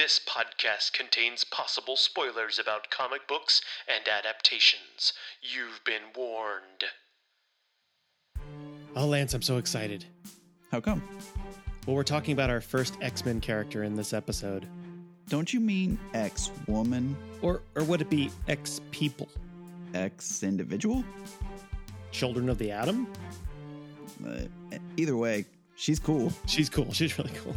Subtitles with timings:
[0.00, 5.12] This podcast contains possible spoilers about comic books and adaptations.
[5.42, 6.84] You've been warned.
[8.96, 10.06] Oh, Lance, I'm so excited.
[10.72, 11.02] How come?
[11.86, 14.66] Well, we're talking about our first X Men character in this episode.
[15.28, 19.28] Don't you mean ex woman, Or, or would it be X people?
[19.92, 21.04] ex individual?
[22.10, 23.06] Children of the Atom?
[24.26, 25.44] Uh, either way,
[25.76, 26.32] she's cool.
[26.46, 26.90] She's cool.
[26.94, 27.54] She's really cool.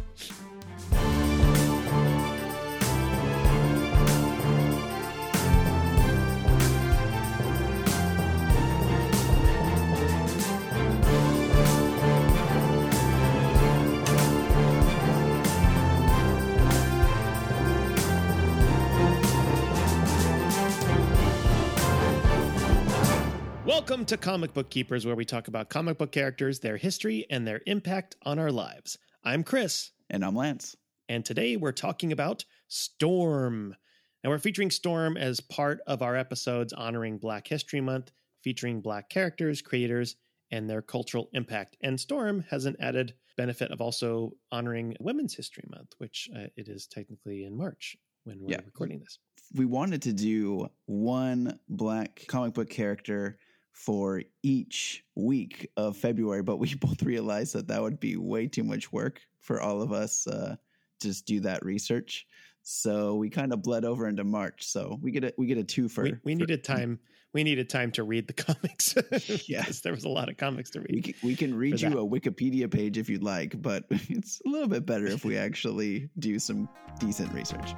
[23.86, 27.46] Welcome to Comic Book Keepers, where we talk about comic book characters, their history, and
[27.46, 28.96] their impact on our lives.
[29.22, 29.90] I'm Chris.
[30.08, 30.74] And I'm Lance.
[31.10, 33.76] and today we're talking about Storm.
[34.24, 38.10] Now, we're featuring Storm as part of our episodes honoring Black History Month,
[38.42, 40.16] featuring Black characters, creators,
[40.50, 41.76] and their cultural impact.
[41.82, 46.68] And Storm has an added benefit of also honoring Women's History Month, which uh, it
[46.68, 48.60] is technically in March when we're Yeah.
[48.64, 49.18] recording this.
[49.54, 53.36] We wanted to do one black comic book character
[53.74, 58.64] for each week of February, but we both realized that that would be way too
[58.64, 60.56] much work for all of us uh,
[61.02, 62.26] just do that research.
[62.62, 64.64] So we kind of bled over into March.
[64.64, 66.98] So we get a we get a two for we, we for- needed time.
[67.34, 68.94] We needed time to read the comics.
[69.48, 71.04] yes, there was a lot of comics to We read.
[71.04, 71.98] can, we can read you that.
[71.98, 76.08] a Wikipedia page if you'd like, but it's a little bit better if we actually
[76.20, 76.68] do some
[77.00, 77.74] decent research.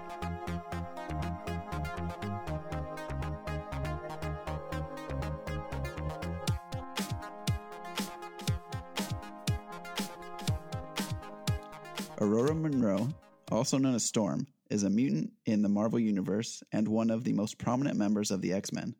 [12.36, 13.08] Ororo Munroe,
[13.50, 17.32] also known as Storm, is a mutant in the Marvel Universe and one of the
[17.32, 18.94] most prominent members of the X Men.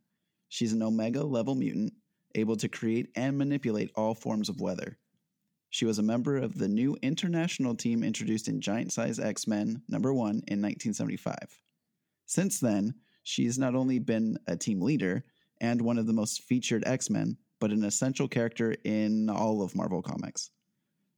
[0.48, 1.92] She's an Omega level mutant,
[2.34, 4.96] able to create and manipulate all forms of weather.
[5.68, 9.82] She was a member of the new international team introduced in Giant Size X Men
[9.86, 11.36] number 1 in 1975.
[12.24, 15.24] Since then, she's not only been a team leader
[15.60, 19.76] and one of the most featured X Men, but an essential character in all of
[19.76, 20.52] Marvel Comics.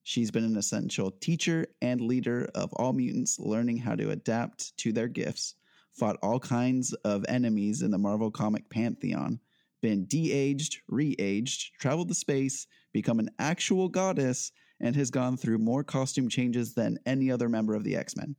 [0.08, 4.90] She's been an essential teacher and leader of all mutants, learning how to adapt to
[4.90, 5.54] their gifts,
[5.92, 9.38] fought all kinds of enemies in the Marvel comic pantheon,
[9.82, 15.36] been de aged, re aged, traveled the space, become an actual goddess, and has gone
[15.36, 18.34] through more costume changes than any other member of the X Men.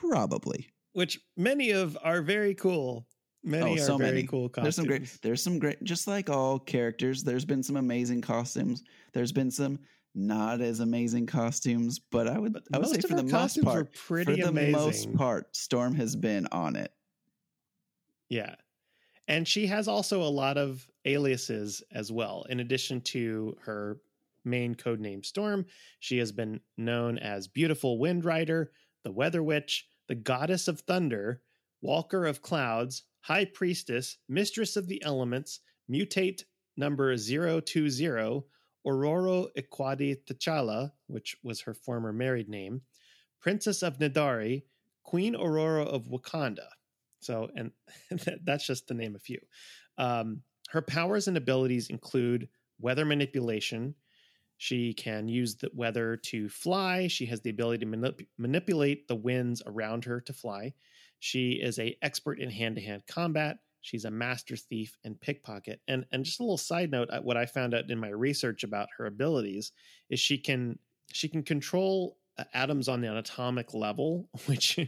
[0.00, 0.70] Probably.
[0.94, 3.06] Which many of are very cool.
[3.44, 4.26] Many Oh, are so very many.
[4.26, 4.64] cool costumes.
[4.64, 5.18] There's some great.
[5.22, 5.84] There's some great.
[5.84, 8.82] Just like all characters, there's been some amazing costumes.
[9.12, 9.78] There's been some
[10.16, 13.92] not as amazing costumes, but I would But I would say for the most part,
[13.94, 14.72] pretty for the amazing.
[14.72, 16.90] most part, Storm has been on it.
[18.28, 18.54] Yeah.
[19.28, 22.46] And she has also a lot of aliases as well.
[22.48, 23.98] In addition to her
[24.44, 25.66] main code name Storm,
[26.00, 28.72] she has been known as Beautiful Wind Rider,
[29.04, 31.42] the Weather Witch, the Goddess of Thunder,
[31.82, 35.60] Walker of Clouds, High Priestess, Mistress of the Elements,
[35.90, 36.42] Mutate
[36.76, 38.44] number 020,
[38.86, 42.82] Ororo Iqadi T'Challa, which was her former married name,
[43.40, 44.62] Princess of Nadari,
[45.02, 46.68] Queen Ororo of Wakanda.
[47.20, 47.72] So, and
[48.44, 49.40] that's just to name a few.
[49.98, 52.48] Um, her powers and abilities include
[52.80, 53.94] weather manipulation.
[54.58, 57.08] She can use the weather to fly.
[57.08, 60.74] She has the ability to manip- manipulate the winds around her to fly.
[61.18, 63.58] She is a expert in hand-to-hand combat.
[63.86, 65.80] She's a master thief and pickpocket.
[65.86, 68.64] And and just a little side note, uh, what I found out in my research
[68.64, 69.72] about her abilities
[70.10, 70.78] is she can
[71.12, 74.78] she can control uh, atoms on the atomic level, which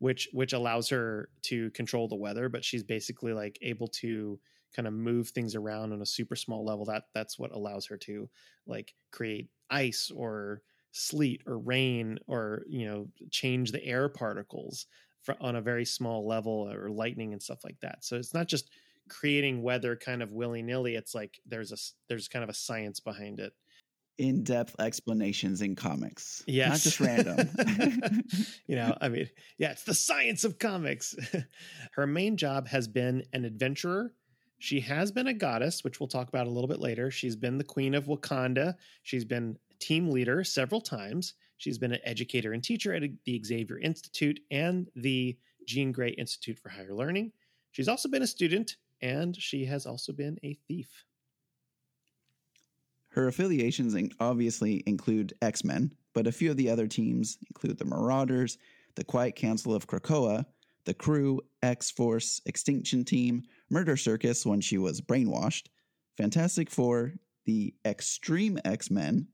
[0.00, 4.40] which which allows her to control the weather but she's basically like able to
[4.74, 7.96] kind of move things around on a super small level that that's what allows her
[7.96, 8.28] to
[8.66, 10.62] like create ice or
[10.92, 14.86] sleet or rain or you know change the air particles
[15.22, 18.46] for, on a very small level or lightning and stuff like that so it's not
[18.48, 18.70] just
[19.08, 21.76] creating weather kind of willy-nilly it's like there's a
[22.08, 23.52] there's kind of a science behind it
[24.18, 26.68] In-depth explanations in comics, Yes.
[26.68, 28.22] not just random.
[28.66, 29.28] you know, I mean,
[29.58, 31.14] yeah, it's the science of comics.
[31.92, 34.12] Her main job has been an adventurer.
[34.58, 37.10] She has been a goddess, which we'll talk about a little bit later.
[37.10, 38.74] She's been the queen of Wakanda.
[39.04, 41.32] She's been team leader several times.
[41.60, 45.36] She's been an educator and teacher at the Xavier Institute and the
[45.66, 47.32] Jean Grey Institute for Higher Learning.
[47.72, 51.04] She's also been a student and she has also been a thief.
[53.08, 57.84] Her affiliations obviously include X Men, but a few of the other teams include the
[57.84, 58.56] Marauders,
[58.94, 60.46] the Quiet Council of Krakoa,
[60.86, 65.66] the Crew, X Force, Extinction Team, Murder Circus when she was brainwashed,
[66.16, 67.12] Fantastic Four,
[67.44, 69.28] the Extreme X Men,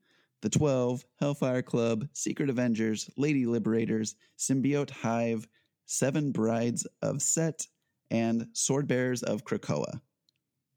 [0.50, 5.44] the Twelve, Hellfire Club, Secret Avengers, Lady Liberators, Symbiote Hive,
[5.86, 7.66] Seven Brides of Set,
[8.12, 10.00] and Sword Bearers of Krakoa.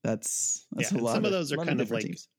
[0.04, 1.14] That's that's Yeah, a lot.
[1.14, 2.30] some of those are kind of like teams.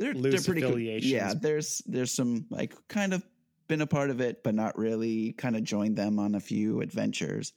[0.00, 0.80] They're, they're pretty cool.
[0.80, 3.24] Yeah, there's there's some like kind of
[3.68, 5.32] been a part of it, but not really.
[5.34, 7.52] Kind of joined them on a few adventures.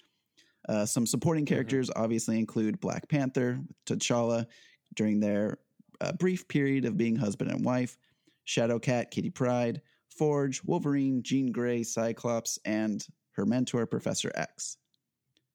[0.70, 1.56] Uh, some supporting Mm-hmm.
[1.56, 4.46] characters obviously include Black Panther, T'Challa
[4.94, 5.58] during their
[6.02, 7.98] uh, brief period of being husband and wife,
[8.48, 14.78] Shadowcat, Kitty Pryde, Forge, Wolverine, Jean Grey, Cyclops, and her mentor, Professor X.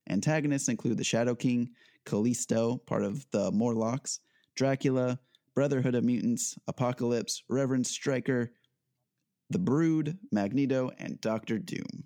[0.09, 1.71] Antagonists include the Shadow King,
[2.05, 4.21] Callisto, part of the Morlocks,
[4.57, 5.19] Dracula,
[5.55, 8.53] Brotherhood of Mutants, Apocalypse, Reverend Stryker,
[9.51, 12.05] The Brood, Magneto, and Doctor Doom.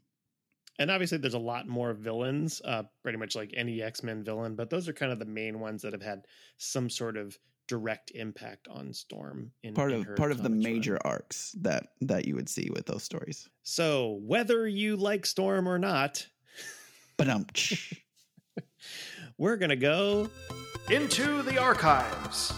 [0.79, 4.71] and obviously there's a lot more villains uh pretty much like any x-men villain but
[4.71, 6.25] those are kind of the main ones that have had
[6.57, 10.44] some sort of direct impact on storm in Part in of her part of the
[10.50, 10.75] comics run.
[10.75, 13.49] major arcs that that you would see with those stories.
[13.62, 16.26] so whether you like storm or not
[17.16, 17.46] But um,
[19.38, 20.28] we're gonna go
[20.90, 22.52] Into the archives.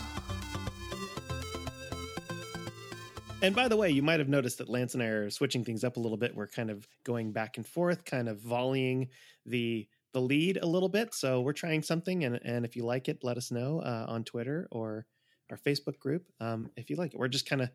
[3.43, 5.85] and by the way you might have noticed that lance and i are switching things
[5.85, 9.09] up a little bit we're kind of going back and forth kind of volleying
[9.45, 9.87] the
[10.17, 13.19] the lead a little bit so we're trying something and and if you like it
[13.23, 15.05] let us know uh, on twitter or
[15.51, 17.19] our facebook group um, if you like it.
[17.19, 17.69] We're just kind of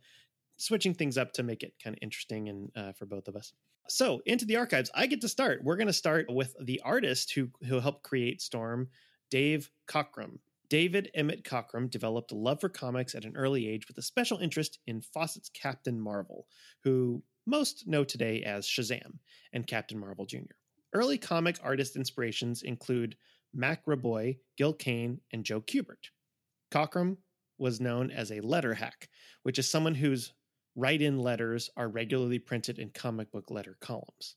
[0.58, 3.54] switching things up to make it kind of interesting and uh, for both of us.
[3.88, 5.64] So into the archives i get to start.
[5.64, 8.90] We're going to start with the artist who who helped create storm
[9.30, 10.40] dave cockrum.
[10.70, 14.38] David Emmett Cockrum developed a love for comics at an early age with a special
[14.38, 16.48] interest in Fawcett's Captain Marvel,
[16.86, 19.20] who most know today as Shazam
[19.52, 20.61] and Captain Marvel Jr.
[20.94, 23.16] Early comic artist inspirations include
[23.54, 26.10] Mac Raboy, Gil Kane, and Joe Kubert.
[26.72, 27.18] Cockrum
[27.58, 29.10] was known as a letter hack,
[29.44, 30.34] which is someone whose
[30.76, 34.36] write in letters are regularly printed in comic book letter columns.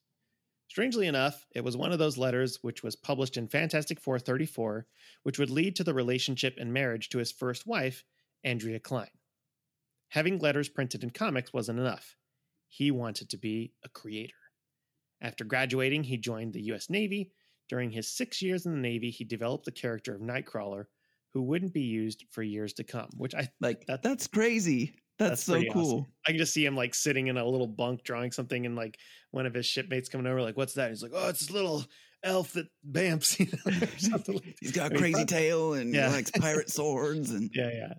[0.69, 4.87] Strangely enough, it was one of those letters which was published in Fantastic Four 34,
[5.23, 8.05] which would lead to the relationship and marriage to his first wife,
[8.43, 9.11] Andrea Klein.
[10.09, 12.17] Having letters printed in comics wasn't enough.
[12.69, 14.35] He wanted to be a creator.
[15.25, 16.89] After graduating, he joined the U.S.
[16.89, 17.33] Navy.
[17.69, 20.85] During his six years in the Navy, he developed the character of Nightcrawler,
[21.33, 24.95] who wouldn't be used for years to come, which I like That- that's crazy.
[25.19, 25.93] That's, That's so cool.
[26.01, 26.13] awesome.
[26.27, 28.99] I can just see him like sitting in a little bunk drawing something, and like
[29.31, 31.85] one of his shipmates coming over, like, "What's that?" He's like, "Oh, it's this little
[32.25, 36.09] elf that bamps." You know, or something like He's got a crazy tail and Yeah.
[36.11, 37.93] likes pirate swords and Yeah, yeah.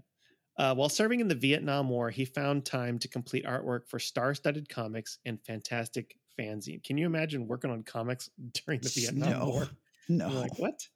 [0.57, 4.67] Uh, while serving in the Vietnam War, he found time to complete artwork for star-studded
[4.69, 6.83] comics and fantastic fanzine.
[6.83, 8.29] Can you imagine working on comics
[8.65, 9.67] during the Vietnam no, War?
[10.09, 10.29] no.
[10.29, 10.87] You're like, what?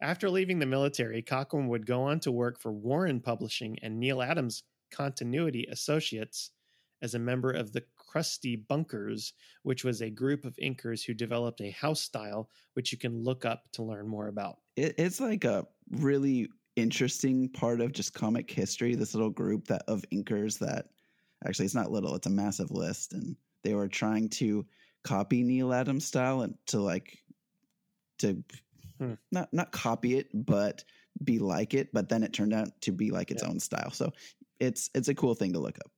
[0.00, 4.22] After leaving the military, Cockrum would go on to work for Warren Publishing and Neal
[4.22, 4.62] Adams
[4.92, 6.52] Continuity Associates
[7.02, 11.60] as a member of the Crusty Bunkers, which was a group of inkers who developed
[11.60, 14.58] a house style, which you can look up to learn more about.
[14.76, 18.94] it, it's like a really interesting part of just comic history.
[18.94, 20.86] This little group that of inkers that
[21.46, 24.64] actually it's not little; it's a massive list, and they were trying to
[25.04, 27.18] copy Neal Adams style and to like
[28.18, 28.42] to
[28.98, 29.14] Hmm.
[29.30, 30.84] not not copy it, but
[31.22, 31.92] be like it.
[31.92, 33.48] But then it turned out to be like its Yeah.
[33.48, 33.90] own style.
[33.92, 34.12] So
[34.58, 35.90] it's it's a cool thing to look up.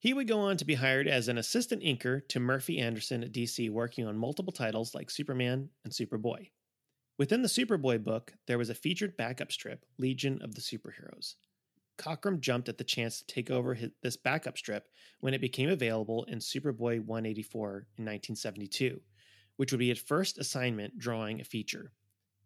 [0.00, 3.32] He would go on to be hired as an assistant inker to Murphy Anderson at
[3.32, 6.50] DC, working on multiple titles like Superman and Superboy.
[7.16, 11.34] Within the Superboy book, there was a featured backup strip, Legion of the Superheroes.
[11.98, 14.88] Cockrum jumped at the chance to take over his, this backup strip
[15.20, 19.00] when it became available in Superboy 184 in 1972,
[19.56, 21.92] which would be his first assignment drawing a feature.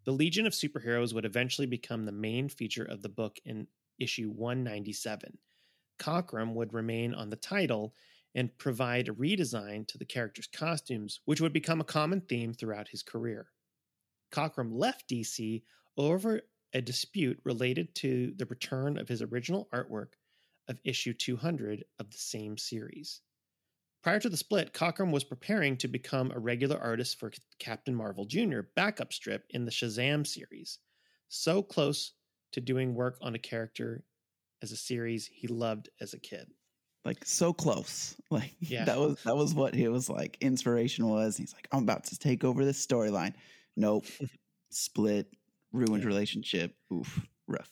[0.05, 3.69] The Legion of Superheroes would eventually become the main feature of the book in
[3.99, 5.39] issue 197.
[5.99, 7.95] Cockrum would remain on the title
[8.35, 12.89] and provide a redesign to the characters' costumes, which would become a common theme throughout
[12.89, 13.49] his career.
[14.33, 15.63] Cockrum left DC
[15.97, 16.41] over
[16.75, 20.15] a dispute related to the return of his original artwork
[20.69, 23.21] of issue 200 of the same series.
[24.03, 28.25] Prior to the split, Cockrum was preparing to become a regular artist for Captain Marvel
[28.25, 28.61] Jr.
[28.75, 30.79] backup strip in the Shazam series,
[31.29, 32.13] so close
[32.53, 34.05] to doing work on a character
[34.63, 36.47] as a series he loved as a kid.
[37.05, 38.17] Like so close.
[38.31, 38.85] Like Yeah.
[38.87, 40.37] that was that was what he was like.
[40.41, 41.37] Inspiration was.
[41.37, 43.35] He's like, I'm about to take over this storyline.
[43.77, 44.07] Nope.
[44.71, 45.27] Split,
[45.73, 46.09] ruined Yeah.
[46.09, 46.77] relationship.
[46.93, 47.71] Oof, rough.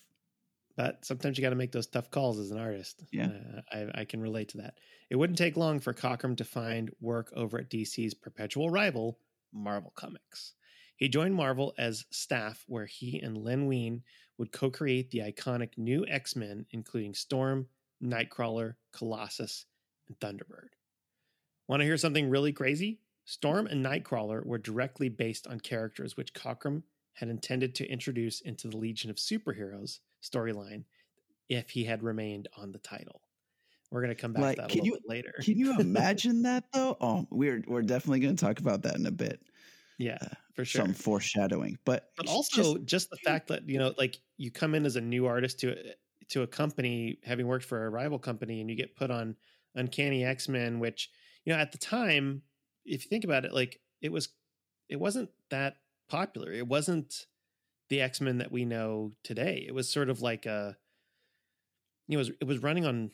[0.76, 3.02] But sometimes you got to make those tough calls as an artist.
[3.12, 3.26] Yeah.
[3.28, 4.75] Uh, I, I can relate to that.
[5.11, 9.19] It wouldn't take long for Cockrum to find work over at DC's perpetual rival,
[9.52, 10.54] Marvel Comics.
[10.97, 14.02] He joined Marvel as staff, where he and Len Wein
[14.38, 17.66] would co create the iconic new X Men, including Storm,
[18.02, 19.66] Nightcrawler, Colossus,
[20.09, 20.69] and Thunderbird.
[21.69, 23.00] Want to hear something really crazy?
[23.25, 26.83] Storm and Nightcrawler were directly based on characters which Cockrum
[27.14, 30.85] had intended to introduce into the Legion of Superheroes storyline
[31.49, 33.21] if he had remained on the title.
[33.90, 35.35] We're going to come back Like, to that a can little you- bit later.
[35.43, 36.97] Can you imagine that though?
[37.00, 39.40] Oh, we're we're definitely going to talk about that in a bit.
[39.99, 40.83] yeah, uh, for sure.
[40.85, 44.75] Some foreshadowing, but but also just- just, the fact that you know like you come
[44.76, 45.76] in as a new artist to
[46.29, 49.35] to a company having worked for a rival company and you get put on
[49.75, 51.11] uncanny x-men which
[51.45, 52.43] you know at the time
[52.85, 54.29] if you think about it like it was
[54.88, 55.79] it wasn't that
[56.11, 56.52] popular.
[56.52, 57.26] It wasn't
[57.88, 59.64] the x-men that we know today.
[59.67, 60.76] It was sort of like a
[62.09, 63.11] you know it was, it was running on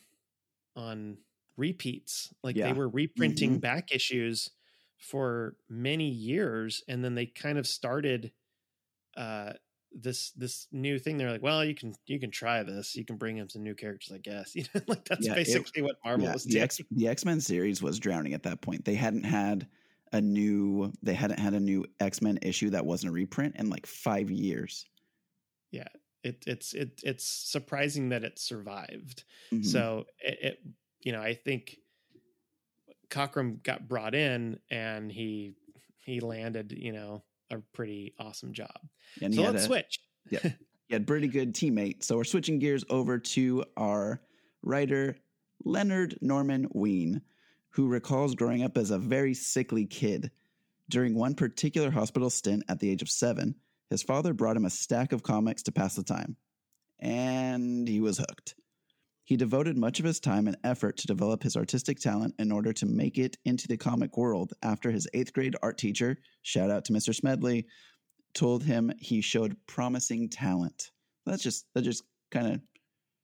[0.75, 1.17] on
[1.57, 2.33] repeats.
[2.43, 2.67] Like Yeah.
[2.67, 3.61] they were reprinting Mhm.
[3.61, 4.51] back issues
[4.97, 8.31] for many years and then they kind of started
[9.15, 9.53] uh
[9.91, 11.17] this this new thing.
[11.17, 12.95] They're like well you can you can try this.
[12.95, 14.55] You can bring in some new characters i guess.
[14.55, 16.63] You know like that's Yeah, it- basically what marvel yeah, was the doing.
[16.63, 18.85] X the X Men series was drowning at that point.
[18.85, 19.67] They hadn't had
[20.13, 23.69] a new they hadn't had a new X Men issue that wasn't a reprint in
[23.69, 24.85] like five years.
[25.71, 25.87] Yeah,
[26.23, 29.65] it, it's it, it's surprising that it survived Mhm.
[29.65, 30.59] so it, it
[31.01, 31.77] you know i think
[33.09, 35.53] cockrum got brought in and he
[35.99, 38.75] he landed you know a pretty awesome job
[39.21, 39.99] and so let's a, switch
[40.29, 40.39] Yeah.
[40.87, 42.03] he had pretty good teammate.
[42.03, 44.21] So we're switching gears over to our
[44.63, 45.15] writer
[45.63, 47.21] Leonard Norman Wein,
[47.77, 50.31] who recalls growing up as a very sickly kid.
[50.89, 53.53] During one particular hospital stint at the age of seven,
[53.91, 56.37] his father brought him a stack of comics to pass the time,
[56.99, 58.55] and he was hooked.
[59.25, 62.73] He devoted much of his time and effort to develop his artistic talent in order
[62.73, 66.83] to make it into the comic world after his eighth grade art teacher, shout out
[66.85, 67.13] to Mr.
[67.13, 67.67] Smedley,
[68.33, 70.89] told him he showed promising talent.
[71.27, 72.61] That's just that just kind of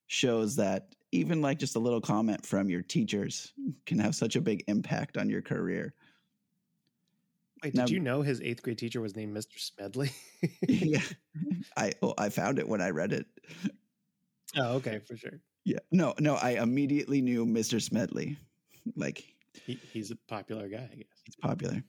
[0.05, 3.53] shows that even like just a little comment from your teachers
[3.85, 5.93] can have such a big impact on your career.
[7.63, 10.11] wait Now- did you know his eighth grade teacher was named mr smedley
[10.67, 11.01] yeah.
[11.77, 13.25] I oh, I found it when I read it.
[14.57, 15.79] oh okay for sure Yeah.
[15.91, 17.81] No, no, I immediately knew Mr.
[17.81, 18.35] Smedley.
[18.97, 19.23] Like
[19.65, 21.81] he, he's a popular guy i guess He's popular.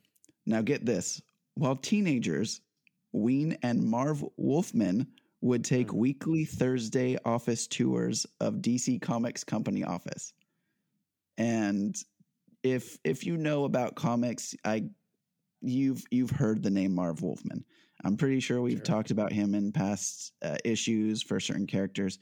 [0.46, 1.20] Now get this.
[1.54, 2.60] While teenagers,
[3.12, 5.06] Wein and Marv Wolfman
[5.44, 5.98] would take Hmm.
[5.98, 10.32] weekly Thursday office tours of DC Comics Company office.
[11.36, 11.94] And
[12.62, 14.84] if if you know about comics, I
[15.60, 17.64] you've you've heard the name Marv Wolfman.
[18.04, 18.84] I'm pretty sure we've Sure.
[18.84, 22.18] talked about him in past uh, issues for certain characters.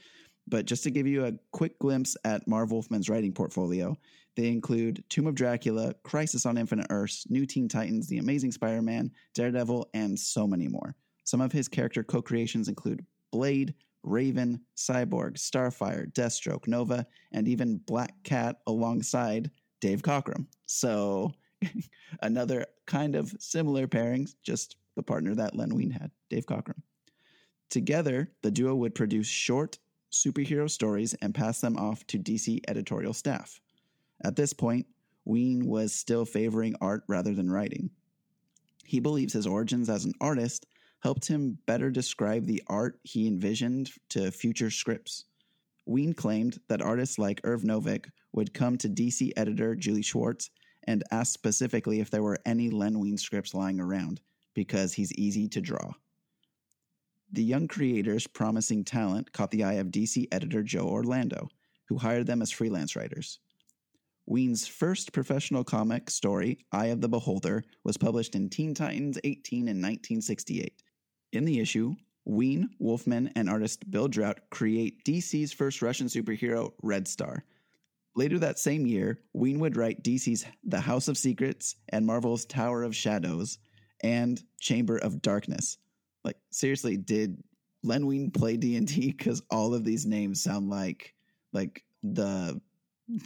[0.49, 3.97] But just to give you a quick glimpse at Marv Wolfman's writing portfolio,
[4.35, 8.83] they include Tomb of Dracula, Crisis on Infinite Earths, New Teen Titans, The Amazing Spider
[8.83, 10.97] Man, Daredevil, and so many more.
[11.25, 13.75] Some of his character co creations include Blade,
[14.05, 20.47] Raven, Cyborg, Starfire, Deathstroke, Nova, and even Black Cat alongside Dave Cockrum.
[20.67, 21.33] So,
[22.23, 26.83] another kind of similar pairings, just the partner that Len Wein had, Dave Cockrum.
[27.71, 29.79] Together, the duo would produce short
[30.12, 33.61] superhero stories and pass them off to DC editorial staff.
[34.23, 34.87] At this point,
[35.25, 37.91] Wein was still favoring art rather than writing.
[38.85, 40.67] He believes his origins as an artist
[41.02, 45.25] helped him better describe the art he envisioned to future scripts.
[45.85, 50.50] Wein claimed that artists like Irv Novick would come to DC editor Julie Schwartz
[50.85, 54.21] and ask specifically if there were any Len Wein scripts lying around,
[54.54, 55.92] because he's easy to draw.
[57.32, 61.49] The young creator's promising talent caught the eye of DC editor Joe Orlando,
[61.88, 63.40] who hired them as freelance writers.
[64.26, 69.61] Wein's first professional comic story, Eye of the Beholder, was published in Teen Titans 18
[69.61, 70.80] in 1968.
[71.33, 77.09] In the issue, Wein, Wolfman, and artist Bill Draut create DC's first Russian superhero, Red
[77.09, 77.45] Star.
[78.15, 82.83] Later that same year, Wein would write DC's The House of Secrets and Marvel's Tower
[82.83, 83.59] of Shadows
[84.03, 85.79] and Chamber of Darkness.
[86.23, 87.43] Like seriously, did
[87.83, 89.11] Len Wein play D and D?
[89.12, 91.15] Because all of these names sound like
[91.55, 92.61] like the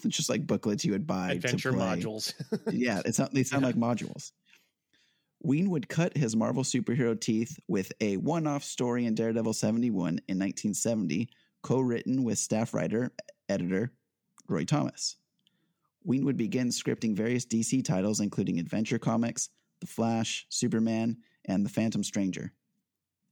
[0.08, 1.86] just like booklets you would buy adventure to play.
[2.00, 2.32] modules
[2.72, 3.68] Yeah, it's not, they sound Yeah.
[3.68, 4.32] like modules.
[5.42, 10.38] Wein would cut his Marvel superhero teeth with a one-off story in Daredevil 71 in
[10.38, 11.28] 1970,
[11.62, 13.12] co-written with staff writer
[13.48, 13.92] editor
[14.48, 15.16] Roy Thomas.
[16.04, 19.50] Wein would begin scripting various DC titles including Adventure Comics,
[19.80, 22.52] The Flash, Superman, and The Phantom Stranger.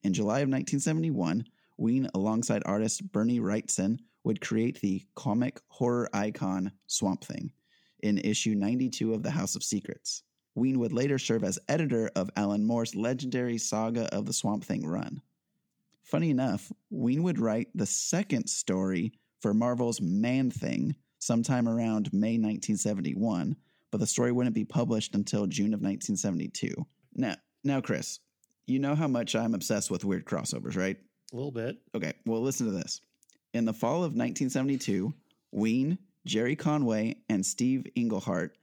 [0.03, 1.45] In July of 1971,
[1.77, 7.53] Wein, alongside artist Bernie Wrightson, would create the comic horror icon Swamp Thing
[8.01, 10.23] in issue 92 of The House of Secrets.
[10.55, 14.87] Wein would later serve as editor of Alan Moore's legendary Saga of the Swamp Thing
[14.87, 15.21] run.
[16.03, 22.39] Funny enough, Wein would write the second story for Marvel's Man Thing sometime around May
[22.39, 23.57] 1971,
[23.91, 26.75] but the story wouldn't be published until June of 1972.
[27.15, 28.21] Now, now, Chris,
[28.67, 30.99] you know how much I'm obsessed with weird crossovers, right?
[31.33, 31.79] A little bit.
[31.95, 33.01] Okay, well, listen to this.
[33.55, 35.15] In the fall of 1972,
[35.53, 38.57] Wein, Gerry Conway, and Steve Englehart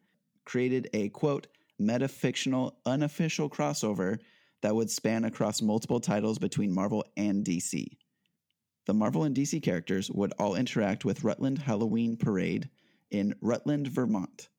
[0.45, 1.47] created a quote,
[1.81, 4.19] metafictional, unofficial crossover
[4.61, 7.97] that would span across multiple titles between Marvel and DC.
[8.85, 12.69] The Marvel and DC characters would all interact with Rutland Halloween Parade
[13.11, 14.49] in Rutland, Vermont.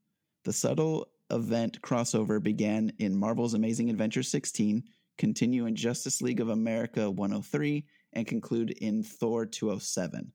[0.44, 4.84] The subtle event crossover began in Marvel's Amazing Adventure 16,
[5.18, 10.32] continue in Justice League of America 103, and conclude in Thor 207.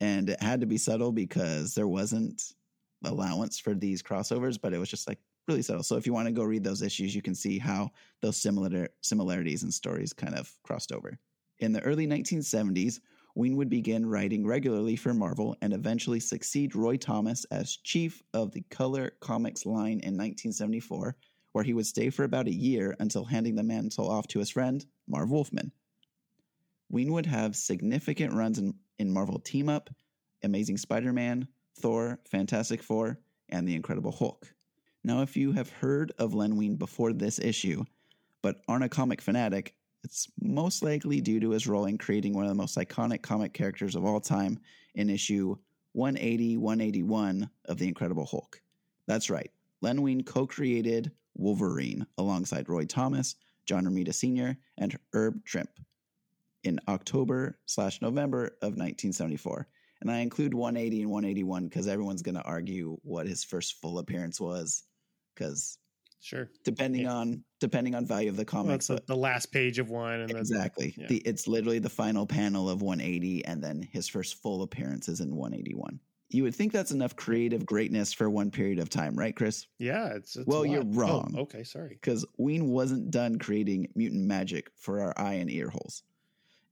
[0.00, 2.42] And it had to be subtle because there wasn't
[3.04, 5.18] allowance for these crossovers, but it was just like
[5.48, 5.82] really subtle.
[5.82, 8.88] So if you want to go read those issues, you can see how those similar
[9.00, 11.18] similarities and stories kind of crossed over.
[11.58, 13.00] In the early 1970s,
[13.34, 18.52] Wein would begin writing regularly for Marvel and eventually succeed Roy Thomas as chief of
[18.52, 21.16] the Color Comics line in 1974,
[21.52, 24.50] where he would stay for about a year until handing the mantle off to his
[24.50, 25.72] friend, Marv Wolfman.
[26.90, 29.88] Wein would have significant runs in, in Marvel Team Up,
[30.42, 33.18] Amazing Spider Man, Thor, Fantastic Four,
[33.48, 34.52] and The Incredible Hulk.
[35.04, 37.84] Now, if you have heard of Len Wein before this issue,
[38.40, 42.44] but aren't a comic fanatic, it's most likely due to his role in creating one
[42.44, 44.58] of the most iconic comic characters of all time
[44.94, 45.56] in issue
[45.92, 48.60] 180 181 of The Incredible Hulk.
[49.06, 53.34] That's right, Len Wein co created Wolverine alongside Roy Thomas,
[53.66, 55.84] John Romita Sr., and Herb Trimpe
[56.62, 59.66] in October slash November of 1974.
[60.00, 63.98] And I include 180 and 181 because everyone's going to argue what his first full
[63.98, 64.84] appearance was
[65.34, 65.78] because
[66.20, 66.48] Sure.
[66.64, 67.14] depending Yeah.
[67.14, 68.74] on depending on value of the Well, comic.
[68.76, 70.94] it's the, last page of one, exactly.
[70.96, 71.06] yeah.
[71.08, 75.20] The, it's literally the final panel of 180, and then his first full appearance is
[75.20, 76.00] in 181.
[76.30, 79.66] You would think that's enough creative greatness for one period of time, right, Chris?
[79.78, 81.34] yeah, it's, it's Well, you're oh, wrong.
[81.36, 81.90] Oh, okay, sorry.
[81.90, 86.02] Because Wein wasn't done creating mutant magic for our eye and ear holes.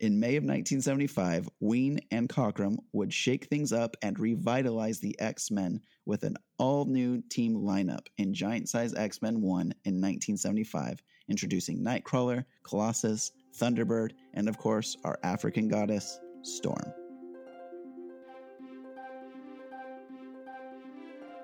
[0.00, 5.50] In May of 1975, Wein and Cockrum would shake things up and revitalize the X
[5.50, 11.02] Men with an all new team lineup in Giant Size X Men 1 in 1975,
[11.28, 16.94] introducing Nightcrawler, Colossus, Thunderbird, and of course, our African goddess, Storm.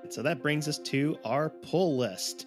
[0.09, 2.47] So that brings us to our pull list.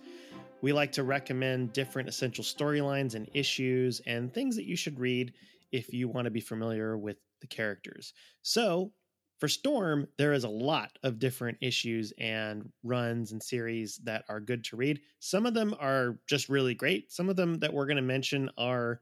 [0.62, 5.34] We like to recommend different essential storylines and issues and things that you should read
[5.72, 8.14] if you want to be familiar with the characters.
[8.42, 8.92] So,
[9.40, 14.42] for Storm, there is a lot of different issues and runs and series that are
[14.42, 15.00] good to read.
[15.20, 17.12] Some of them are just really great.
[17.12, 19.00] Some of them that we're going to mention are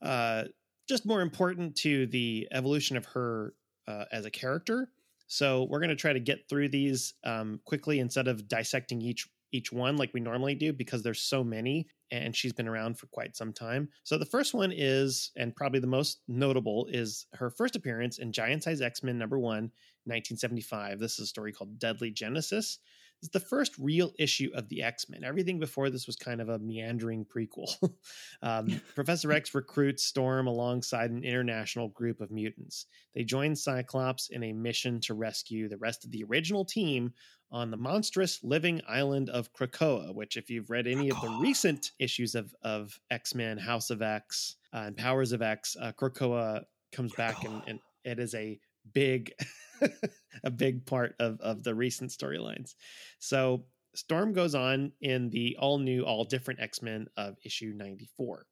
[0.00, 0.44] uh,
[0.88, 3.52] just more important to the evolution of her
[3.86, 4.88] uh, as a character.
[5.26, 9.28] So we're going to try to get through these um, quickly instead of dissecting each
[9.56, 13.06] each one like we normally do because there's so many and she's been around for
[13.06, 13.88] quite some time.
[14.04, 18.32] So the first one is and probably the most notable is her first appearance in
[18.32, 21.00] Giant Size X-Men number 1, 1975.
[21.00, 22.78] This is a story called Deadly Genesis.
[23.26, 25.24] It's the first real issue of the X Men.
[25.24, 27.74] Everything before this was kind of a meandering prequel.
[28.42, 32.86] um, Professor X recruits Storm alongside an international group of mutants.
[33.16, 37.14] They join Cyclops in a mission to rescue the rest of the original team
[37.50, 41.90] on the monstrous living island of Krakoa, which, if you've read any of the recent
[41.98, 46.62] issues of, of X Men, House of X, uh, and Powers of X, uh, Krakoa
[46.92, 48.60] comes back and, and it is a
[48.92, 49.32] big
[50.44, 52.74] a big part of of the recent storylines
[53.18, 58.46] so storm goes on in the all new all different x-men of issue 94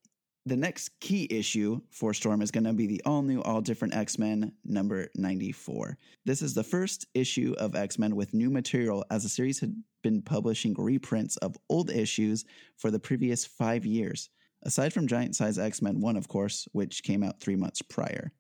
[0.46, 3.94] The next key issue for Storm is going to be the all new, all different
[3.94, 5.96] X Men number 94.
[6.26, 9.74] This is the first issue of X Men with new material, as the series had
[10.02, 12.44] been publishing reprints of old issues
[12.76, 14.28] for the previous five years,
[14.64, 18.30] aside from Giant Size X Men 1, of course, which came out three months prior.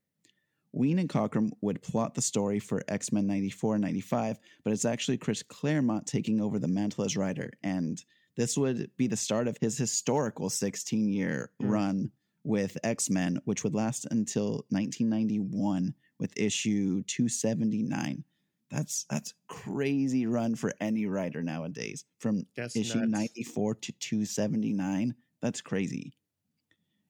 [0.74, 4.84] Wein and Cockrum would plot the story for X Men 94 and 95, but it's
[4.84, 8.04] actually Chris Claremont taking over the mantle as writer, and
[8.36, 11.68] this would be the start of his historical 16 year Hmm.
[11.68, 12.10] run
[12.42, 18.24] with X Men, which would last until 1991 with issue 279.
[18.70, 22.04] That's that's crazy run for any writer nowadays.
[22.18, 23.10] From That's issue nuts.
[23.12, 26.12] 94 to 279, that's crazy.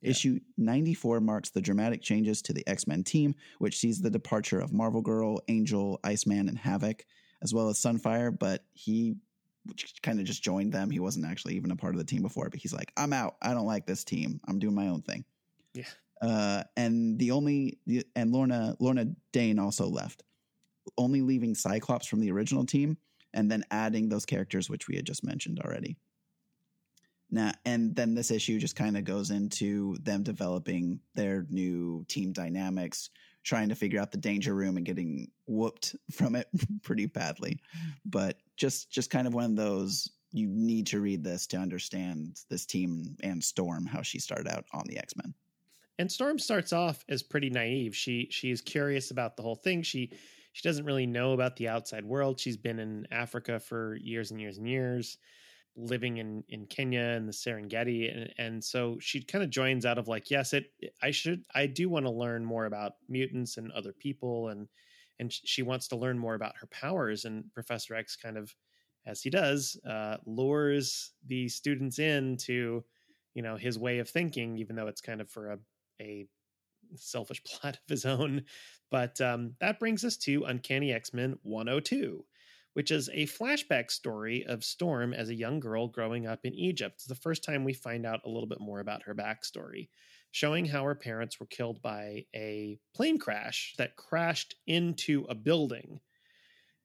[0.04, 0.10] Yeah.
[0.10, 4.60] Issue 94 marks the dramatic changes to the X Men team, which sees the departure
[4.60, 7.04] of Marvel Girl, Angel, Iceman, and Havoc,
[7.42, 9.16] as well as Sunfire, but he
[10.02, 10.90] kind of just joined them.
[10.90, 13.36] He wasn't actually even a part of the team before, but he's like, I'm out.
[13.40, 14.40] I don't like this team.
[14.46, 15.24] I'm doing my own thing.
[15.72, 15.84] Yeah.
[16.22, 17.78] Uh, and the only
[18.14, 20.22] and Lorna Lorna Dane also left,
[20.96, 22.98] only leaving Cyclops from the original team,
[23.32, 25.96] and then adding those characters which we had just mentioned already.
[27.30, 32.32] Now, and then this issue just kind of goes into them developing their new team
[32.32, 33.10] dynamics,
[33.42, 36.48] trying to figure out the danger room and getting whooped from it
[36.82, 37.60] pretty badly.
[38.04, 42.40] But just just kind of one of those you need to read this to understand
[42.50, 45.32] this team and Storm how she started out on the X Men.
[45.98, 47.94] And Storm starts off as pretty naive.
[47.94, 49.82] She she is curious about the whole thing.
[49.82, 50.10] She
[50.52, 52.38] she doesn't really know about the outside world.
[52.38, 55.18] She's been in Africa for years and years and years,
[55.76, 59.98] living in in Kenya and the Serengeti, and and so she kind of joins out
[59.98, 60.66] of like, yes, it
[61.02, 64.68] I should I do want to learn more about mutants and other people, and
[65.18, 67.24] and she wants to learn more about her powers.
[67.24, 68.54] And Professor X kind of,
[69.06, 72.84] as he does, uh, lures the students in to
[73.34, 75.58] you know his way of thinking, even though it's kind of for a
[76.00, 76.26] a
[76.96, 78.44] selfish plot of his own.
[78.90, 82.24] But um, that brings us to Uncanny X Men 102,
[82.74, 86.96] which is a flashback story of Storm as a young girl growing up in Egypt.
[86.96, 89.88] It's the first time we find out a little bit more about her backstory,
[90.32, 96.00] showing how her parents were killed by a plane crash that crashed into a building.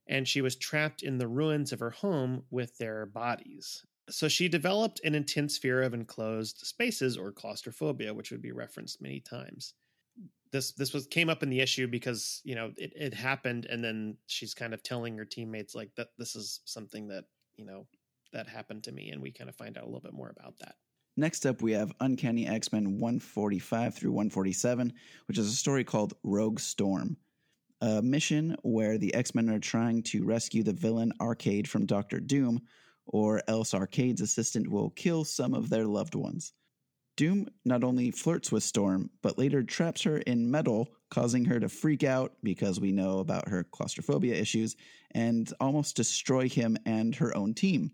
[0.08, 3.84] And she was trapped in the ruins of her home with their bodies.
[4.10, 9.02] So she developed an intense fear of enclosed spaces or claustrophobia, which would be referenced
[9.02, 9.74] many times.
[10.52, 13.84] This this was came up in the issue because you know it, it happened, and
[13.84, 17.86] then she's kind of telling her teammates like that this is something that you know
[18.34, 20.58] that happened to me, and we kind of find out a little bit more about
[20.60, 20.76] that.
[21.18, 24.94] Next up, we have Uncanny X Men 145 through 147,
[25.28, 27.18] which is a story called Rogue Storm.
[27.82, 32.20] A mission where the X Men are trying to rescue the villain Arcade from Doctor
[32.20, 32.62] Doom,
[33.06, 36.54] or else Arcade's assistant will kill some of their loved ones.
[37.20, 41.68] Doom not only flirts with Storm, but later traps her in metal, causing her to
[41.68, 44.78] freak out because we know about her claustrophobia issues
[45.12, 47.92] and almost destroy him and her own team.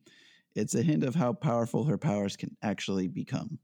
[0.54, 3.58] It's a hint of how powerful her powers can actually become.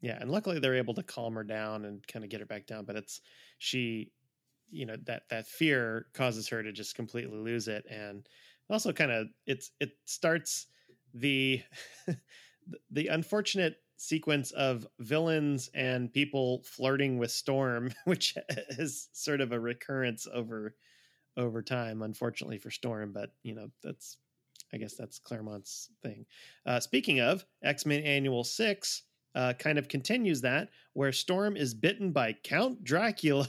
[0.00, 2.66] Yeah, and luckily they're able to calm her down and kind of get her back
[2.66, 3.20] down, but it's
[3.58, 4.10] she
[4.68, 8.28] you know that that fear causes her to just completely lose it and
[8.68, 10.66] also kind of it's it starts
[11.14, 11.62] the
[12.90, 18.36] the unfortunate sequence of villains and people flirting with storm which
[18.70, 20.74] is sort of a recurrence over
[21.36, 24.18] over time unfortunately for storm but you know that's
[24.72, 26.26] i guess that's claremont's thing
[26.66, 29.02] uh, speaking of x-men annual 6
[29.36, 33.46] uh, kind of continues that, where Storm is bitten by Count Dracula,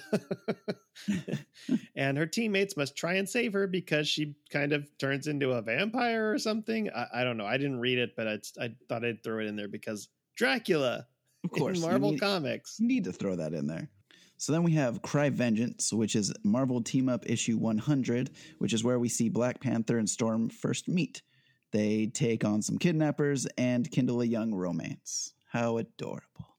[1.95, 5.61] and her teammates must try and save her because she kind of turns into a
[5.61, 6.89] vampire or something.
[6.93, 7.45] I, I don't know.
[7.45, 11.07] I didn't read it, but I, I, thought I'd throw it in there because Dracula,
[11.43, 12.77] of course, Marvel need, Comics.
[12.79, 13.89] You need to throw that in there.
[14.37, 18.83] So then we have Cry Vengeance, which is Marvel Team Up issue 100, which is
[18.83, 21.23] where we see Black Panther and Storm first meet.
[21.71, 25.33] They take on some kidnappers and kindle a young romance.
[25.51, 26.55] How adorable.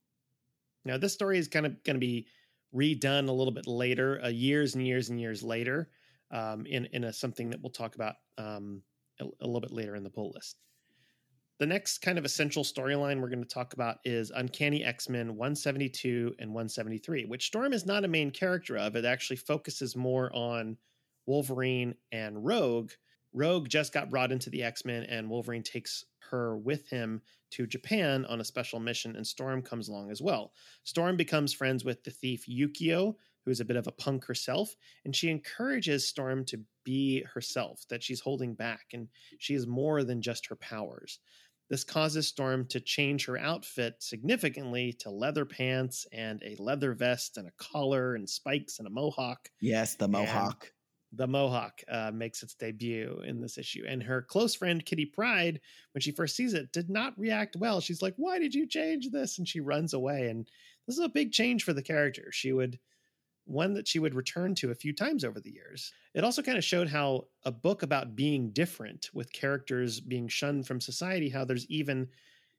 [0.84, 2.26] Now, this story is kind of going to be
[2.74, 5.88] redone a little bit later, uh, years and years and years later,
[6.30, 8.82] um, in in a, something that we'll talk about um,
[9.20, 10.56] a, a, little bit later in the pull list.
[11.58, 15.34] The next kind of essential storyline we're going to talk about is Uncanny X Men
[15.34, 18.94] 172 and 173, which Storm is not a main character of.
[18.94, 20.76] It actually focuses more on
[21.26, 22.92] Wolverine and Rogue.
[23.32, 27.66] Rogue just got brought into the X Men, and Wolverine takes her with him to
[27.66, 30.52] Japan on a special mission, and Storm comes along as well.
[30.84, 35.16] Storm becomes friends with the thief Yukio, who's a bit of a punk herself, and
[35.16, 40.22] she encourages Storm to be herself, that she's holding back, and she is more than
[40.22, 41.18] just her powers.
[41.68, 47.36] This causes Storm to change her outfit significantly to leather pants and a leather vest
[47.36, 49.50] and a collar and spikes and a mohawk.
[49.60, 50.72] Yes, the mohawk
[51.12, 53.84] the Mohawk uh, makes its debut in this issue.
[53.88, 55.60] And her close friend Kitty Pryde,
[55.92, 57.80] when she first sees it, did not react well.
[57.80, 59.38] She's like, Why did you change this?
[59.38, 60.28] And she runs away.
[60.28, 60.46] And
[60.86, 62.28] this is a big change for the character.
[62.30, 62.78] She would,
[63.48, 65.92] one that she would return to a few times over the years.
[66.14, 70.66] It also kind of showed how a book about being different with characters being shunned
[70.66, 72.08] from society, how there's even,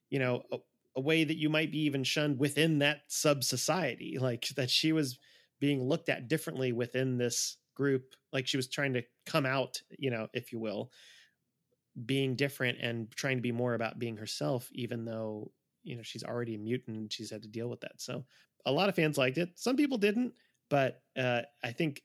[0.09, 0.57] you know, a,
[0.95, 4.91] a way that you might be even shunned within that sub society, like that she
[4.91, 5.19] was
[5.59, 10.11] being looked at differently within this group like she was trying to come out you
[10.11, 10.91] know if you will
[12.05, 15.49] being different and trying to be more about being herself even though
[15.83, 17.93] you know she's already a mutant and she's had to deal with that.
[17.97, 18.25] So
[18.65, 19.49] a lot of fans liked it.
[19.55, 20.33] Some people didn't
[20.69, 22.03] but uh, i think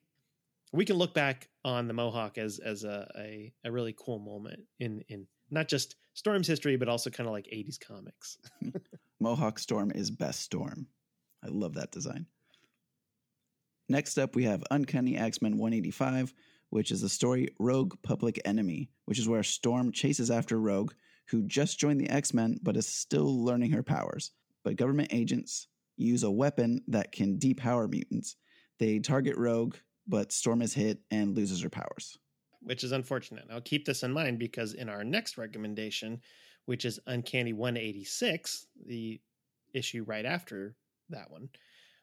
[0.72, 4.60] we can look back on the mohawk as as a, a, a really cool moment
[4.80, 8.38] in in not just Storm's history, but also kind of like 80s comics.
[9.20, 10.86] Mohawk Storm is best Storm.
[11.42, 12.26] I love that design.
[13.88, 16.32] Next up, we have Uncanny X Men 185,
[16.70, 20.92] which is the story Rogue Public Enemy, which is where Storm chases after Rogue,
[21.28, 24.30] who just joined the X Men but is still learning her powers.
[24.62, 28.36] But government agents use a weapon that can depower mutants.
[28.78, 32.18] They target Rogue, but Storm is hit and loses her powers.
[32.60, 33.44] Which is unfortunate.
[33.50, 36.20] I'll keep this in mind because in our next recommendation,
[36.66, 39.20] which is Uncanny 186, the
[39.74, 40.74] issue right after
[41.10, 41.48] that one,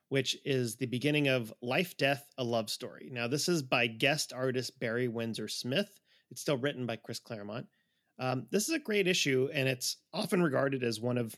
[0.10, 3.10] which is the beginning of Life, Death, a Love Story.
[3.12, 6.00] Now, this is by guest artist Barry Windsor Smith.
[6.30, 7.68] It's still written by Chris Claremont.
[8.20, 11.36] Um, this is a great issue, and it's often regarded as one of,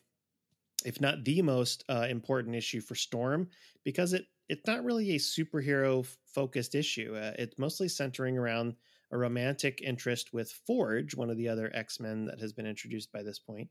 [0.85, 3.47] if not the most uh, important issue for Storm,
[3.85, 7.15] because it it's not really a superhero focused issue.
[7.15, 8.75] Uh, it's mostly centering around
[9.11, 13.11] a romantic interest with Forge, one of the other X Men that has been introduced
[13.11, 13.69] by this point.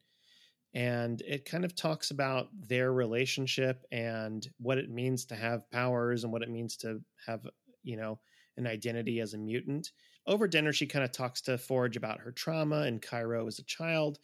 [0.75, 6.25] And it kind of talks about their relationship and what it means to have powers
[6.25, 7.47] and what it means to have,
[7.83, 8.19] you know,
[8.57, 9.91] an identity as a mutant.
[10.27, 13.65] Over dinner, she kind of talks to Forge about her trauma in Cairo as a
[13.65, 14.19] child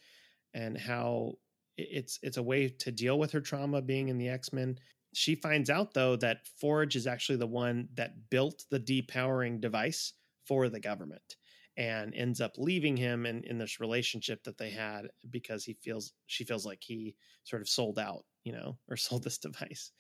[0.55, 1.35] and how
[1.77, 4.79] it's it's a way to deal with her trauma being in the X-Men
[5.15, 10.13] she finds out though that Forge is actually the one that built the depowering device
[10.47, 11.37] for the government
[11.77, 16.13] and ends up leaving him in, in this relationship that they had because he feels
[16.27, 19.93] she feels like he sort of sold out, you know, or sold this device.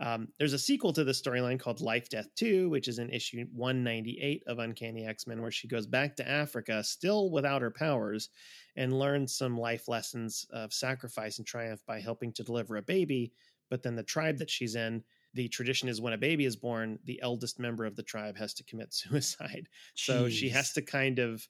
[0.00, 3.46] Um, there's a sequel to the storyline called Life Death 2, which is in issue
[3.52, 8.28] 198 of Uncanny X Men, where she goes back to Africa, still without her powers,
[8.76, 13.32] and learns some life lessons of sacrifice and triumph by helping to deliver a baby
[13.70, 15.02] but then the tribe that she's in,
[15.34, 18.54] the tradition is when a baby is born, the eldest member of the tribe has
[18.54, 19.68] to commit suicide.
[19.96, 20.04] Jeez.
[20.04, 21.46] So she has to kind of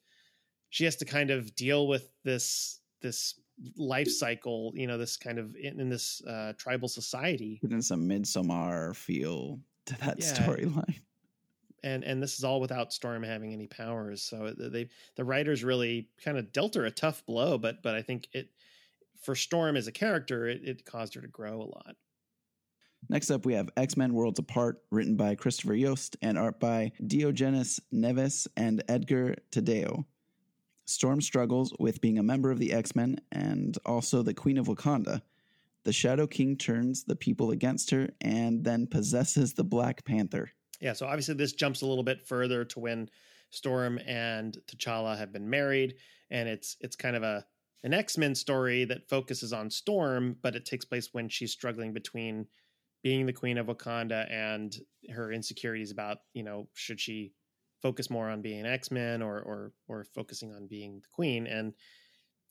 [0.69, 3.39] she has to kind of deal with this this
[3.77, 7.59] life cycle, you know, this kind of in, in this uh, tribal society.
[7.63, 10.33] In some Midsommar feel to that yeah.
[10.33, 10.99] storyline.
[11.83, 14.23] And and this is all without Storm having any powers.
[14.23, 18.01] So they the writers really kind of dealt her a tough blow, but but I
[18.01, 18.49] think it
[19.21, 21.95] for Storm as a character, it, it caused her to grow a lot.
[23.09, 26.91] Next up, we have X Men Worlds Apart, written by Christopher Yost and art by
[27.05, 30.05] Diogenes Neves and Edgar Tadeo.
[30.85, 34.67] Storm struggles with being a member of the X Men and also the Queen of
[34.67, 35.21] Wakanda.
[35.83, 40.51] The Shadow King turns the people against her and then possesses the Black Panther.
[40.79, 43.09] Yeah, so obviously this jumps a little bit further to when
[43.51, 45.95] Storm and T'Challa have been married,
[46.31, 47.45] and it's it's kind of a
[47.83, 51.93] an X Men story that focuses on Storm, but it takes place when she's struggling
[51.93, 52.47] between
[53.05, 54.75] being the queen of Wakanda and
[55.13, 57.33] her insecurities about, you know, should she
[57.79, 61.73] focus more on being an X-Men or or or focusing on being the queen and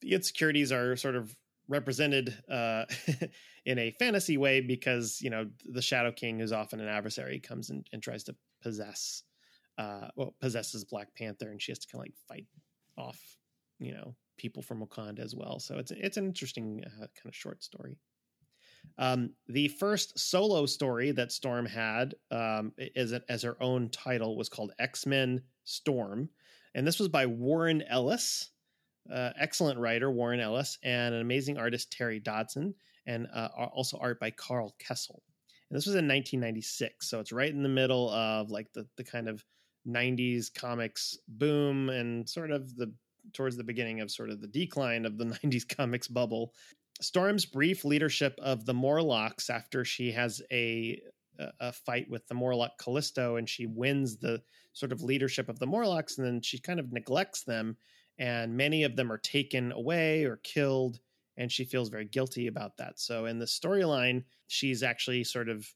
[0.00, 1.34] the insecurities are sort of
[1.66, 2.84] represented uh,
[3.66, 7.70] in a fantasy way because you know the Shadow King, who's often an adversary, comes
[7.70, 9.24] and, and tries to possess,
[9.76, 12.46] uh, well, possesses Black Panther, and she has to kind of like fight
[12.96, 13.18] off,
[13.80, 15.58] you know, people from Wakanda as well.
[15.58, 17.98] So it's it's an interesting uh, kind of short story.
[18.98, 24.36] Um, the first solo story that Storm had um, as, a, as her own title
[24.36, 26.28] was called X Men Storm.
[26.74, 28.50] And this was by Warren Ellis,
[29.12, 32.74] uh, excellent writer, Warren Ellis, and an amazing artist, Terry Dodson,
[33.06, 35.20] and uh, also art by Karl Kesel.
[35.70, 37.08] And this was in 1996.
[37.08, 39.44] So it's right in the middle of like the, the kind of
[39.86, 42.92] 90s comics boom and sort of the
[43.32, 46.52] towards the beginning of sort of the decline of the 90s comics bubble
[47.00, 51.00] Storm's brief leadership of the Morlocks after she has a
[51.60, 54.40] a fight with the Morlock Callisto and she wins the
[54.72, 57.76] sort of leadership of the Morlocks and then she kind of neglects them
[58.18, 61.00] and many of them are taken away or killed
[61.36, 63.00] and she feels very guilty about that.
[63.00, 65.66] So in the storyline, she's actually sort of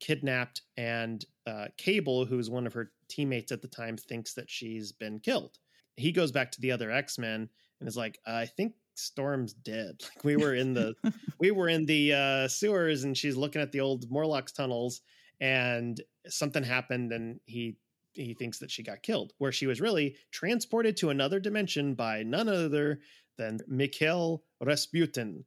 [0.00, 4.92] kidnapped and uh, Cable, who's one of her teammates at the time, thinks that she's
[4.92, 5.56] been killed.
[5.96, 7.48] He goes back to the other X Men
[7.80, 9.96] and is like, I think Storm's dead.
[10.16, 10.94] Like we were in the
[11.38, 15.00] we were in the uh, sewers, and she's looking at the old Morlocks tunnels,
[15.40, 17.76] and something happened, and he
[18.12, 22.22] he thinks that she got killed, where she was really transported to another dimension by
[22.22, 23.00] none other
[23.36, 25.44] than Mikhail Rasputin,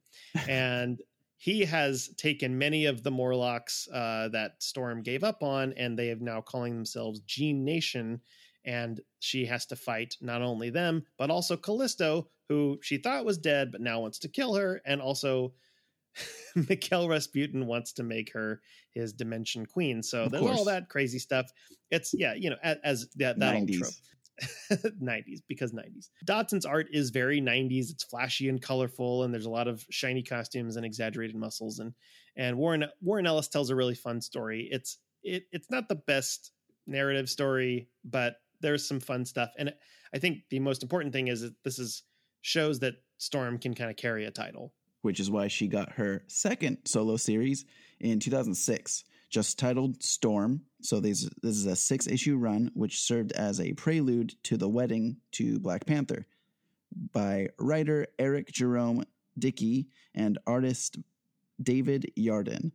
[0.48, 1.02] and
[1.36, 6.06] he has taken many of the Morlocks uh, that Storm gave up on, and they
[6.06, 8.20] have now calling themselves Gene Nation
[8.64, 13.38] and she has to fight not only them but also Callisto, who she thought was
[13.38, 15.54] dead but now wants to kill her, and also
[16.68, 18.60] Mikhail Rasputin wants to make her
[18.90, 20.02] his dimension queen.
[20.02, 20.58] So of there's course.
[20.58, 21.50] all that crazy stuff.
[21.90, 23.58] It's yeah, you know, as, as that that 90s.
[23.60, 23.92] old trope.
[25.02, 26.08] 90s because 90s.
[26.24, 27.90] Dodson's art is very 90s.
[27.90, 31.78] It's flashy and colorful, and there's a lot of shiny costumes and exaggerated muscles.
[31.78, 31.94] And
[32.36, 34.68] and Warren Warren Ellis tells a really fun story.
[34.70, 36.52] It's it it's not the best
[36.86, 39.50] narrative story, but there's some fun stuff.
[39.58, 39.72] And
[40.14, 42.02] I think the most important thing is that this is
[42.42, 44.74] shows that Storm can kind of carry a title.
[45.00, 47.64] Which is why she got her second solo series
[47.98, 50.60] in 2006 just titled Storm.
[50.82, 54.68] So this, this is a six issue run, which served as a prelude to the
[54.68, 56.26] wedding to Black Panther
[57.12, 59.04] by writer Eric Jerome
[59.38, 60.98] Dickey and artist
[61.62, 62.72] David Yardin.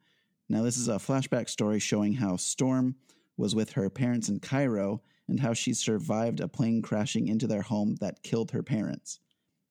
[0.50, 2.96] Now, this is a flashback story showing how Storm
[3.36, 7.62] was with her parents in Cairo and how she survived a plane crashing into their
[7.62, 9.20] home that killed her parents.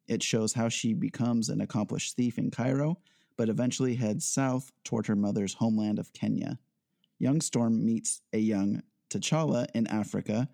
[0.09, 2.99] It shows how she becomes an accomplished thief in Cairo,
[3.37, 6.59] but eventually heads south toward her mother's homeland of Kenya.
[7.19, 10.49] Young Storm meets a young T'Challa in Africa,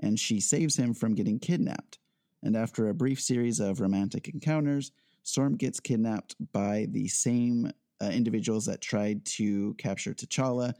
[0.00, 1.98] and she saves him from getting kidnapped.
[2.42, 4.92] And after a brief series of romantic encounters,
[5.22, 10.74] Storm gets kidnapped by the same uh, individuals that tried to capture T'Challa,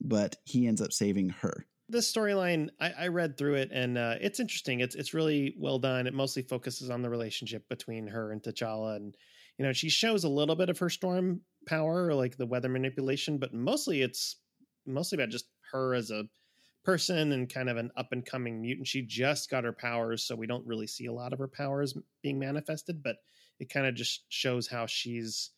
[0.00, 1.66] but he ends up saving her.
[1.90, 4.78] This storyline, I, I, read through it, and uh, it's interesting.
[4.78, 6.06] It's it's really well done.
[6.06, 9.16] It mostly focuses on the relationship between her and T'Challa, and
[9.58, 13.38] you know she shows a little bit of her storm power, like the weather manipulation,
[13.38, 14.36] but mostly it's
[14.86, 16.24] mostly about just her as a
[16.84, 18.86] person and kind of an up and coming mutant.
[18.86, 21.94] She just got her powers, so we don't really see a lot of her powers
[22.22, 23.16] being manifested, but
[23.58, 25.50] it kind of just shows how she's,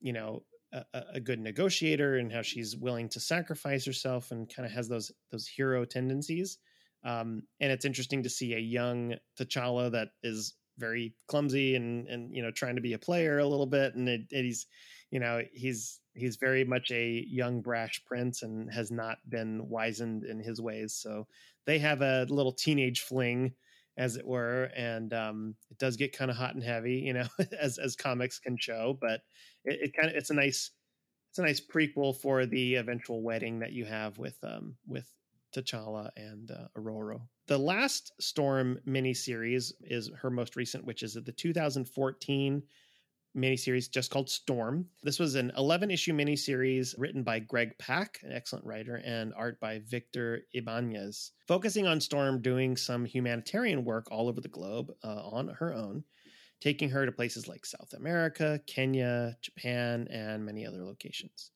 [0.00, 0.42] you know,
[0.74, 4.88] a, a, good negotiator and how she's willing to sacrifice herself and kind of has
[4.88, 6.58] those those hero tendencies.
[7.04, 12.34] Um, and it's interesting to see a young T'Challa that is very clumsy and and
[12.34, 14.66] you know trying to be a player a little bit, and it, he's
[15.10, 20.24] you know he's he's very much a young brash prince and has not been wizened
[20.24, 20.94] in his ways.
[20.94, 21.26] So
[21.66, 23.52] they have a little teenage fling
[23.96, 27.26] as it were and um, it does get kind of hot and heavy you know
[27.60, 28.98] as as comics can show.
[29.00, 29.20] But
[29.64, 30.70] it, it kind of it's a nice
[31.30, 35.08] it's a nice prequel for the eventual wedding that you have with um with
[35.54, 37.22] T'Challa and uh, Ororo.
[37.46, 42.62] The last Storm miniseries is her most recent, which is the 2014
[43.36, 44.86] miniseries just called Storm.
[45.02, 49.58] This was an 11 issue miniseries written by Greg Pak, an excellent writer, and art
[49.60, 55.22] by Victor Ibanez, focusing on Storm doing some humanitarian work all over the globe uh,
[55.28, 56.04] on her own,
[56.60, 61.50] taking her to places like South America, Kenya, Japan, and many other locations.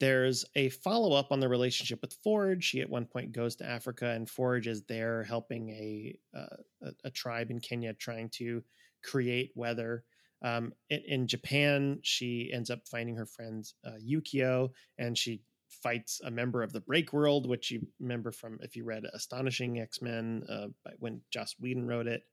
[0.00, 2.64] There's a follow up on the relationship with Forge.
[2.64, 6.90] She at one point goes to Africa, and Forge is there helping a, uh, a,
[7.04, 8.62] a tribe in Kenya trying to
[9.02, 10.04] create weather
[10.44, 16.20] um, in, in, Japan, she ends up finding her friend uh, Yukio, and she fights
[16.22, 20.02] a member of the Break World, which you remember from if you read Astonishing X
[20.02, 20.66] Men uh,
[20.98, 22.24] when Joss Whedon wrote it.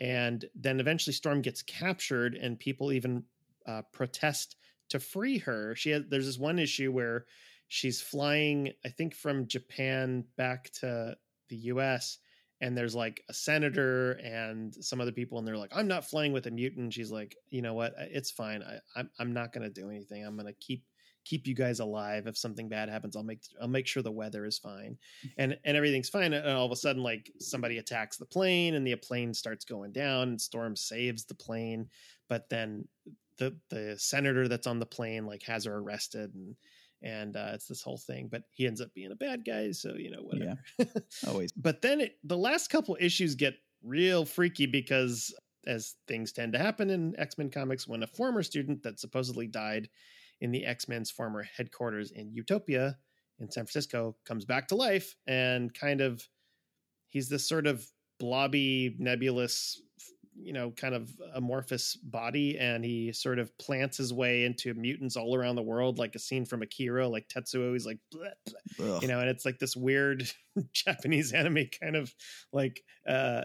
[0.00, 3.24] And then eventually, Storm gets captured, and people even
[3.66, 4.56] uh, protest
[4.90, 5.74] to free her.
[5.74, 7.26] She has, there's this one issue where
[7.68, 11.16] she's flying, I think, from Japan back to
[11.48, 12.18] the U.S
[12.60, 16.32] and there's like a senator and some other people and they're like i'm not flying
[16.32, 16.92] with a mutant.
[16.92, 17.94] She's like you know what?
[17.98, 18.62] It's fine.
[18.62, 20.24] I, I'm, I'm not going to do anything.
[20.24, 20.84] I'm going to keep
[21.26, 24.46] keep you guys alive if something bad happens i'll make i'll make sure the weather
[24.46, 24.96] is fine
[25.38, 28.86] and and everything's fine and all of a sudden like somebody attacks the plane and
[28.86, 31.88] the plane starts going down and storm saves the plane
[32.28, 32.86] but then
[33.38, 36.56] the the senator that's on the plane like has her arrested and
[37.02, 38.28] and uh, it's this whole thing.
[38.30, 40.58] But he ends up being a bad guy, so you know whatever.
[40.78, 40.86] Yeah,
[41.28, 41.52] always.
[41.52, 45.34] but then it, the last couple issues get real freaky because,
[45.66, 49.46] as things tend to happen in X Men comics, when a former student that supposedly
[49.46, 49.88] died
[50.40, 52.96] in the X Men's former headquarters in Utopia
[53.38, 56.26] in San Francisco comes back to life and kind of
[57.08, 57.86] he's this sort of
[58.18, 59.80] blobby, nebulous
[60.38, 65.16] you know kind of amorphous body and he sort of plants his way into mutants
[65.16, 68.30] all around the world like a scene from akira like tetsuo he's like bleh,
[68.78, 70.30] bleh, you know and it's like this weird
[70.74, 72.14] japanese anime kind of
[72.52, 73.44] like uh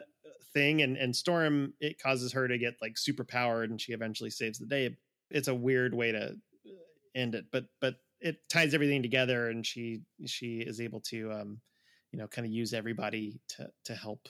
[0.54, 4.30] thing and and storm it causes her to get like super powered and she eventually
[4.30, 4.96] saves the day.
[5.30, 6.36] It's a weird way to
[7.16, 11.60] end it but but it ties everything together and she she is able to um
[12.12, 14.28] you know kind of use everybody to to help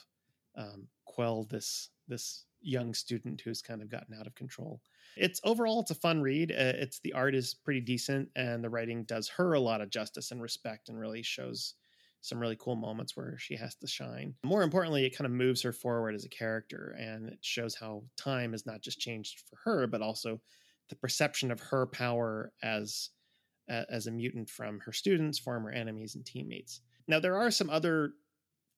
[0.56, 4.82] um quell this this young student who's kind of gotten out of control.
[5.18, 6.52] It's overall it's a fun read.
[6.52, 9.90] Uh, it's the art is pretty decent and the writing does her a lot of
[9.90, 11.76] justice and respect and really shows
[12.22, 14.36] some really cool moments where she has to shine.
[14.44, 18.04] More importantly, it kind of moves her forward as a character and it shows how
[18.16, 20.40] time has not just changed for her but also
[20.92, 23.10] the perception of her power as
[23.68, 26.82] as a mutant from her students, former enemies and teammates.
[27.08, 28.12] Now there are some other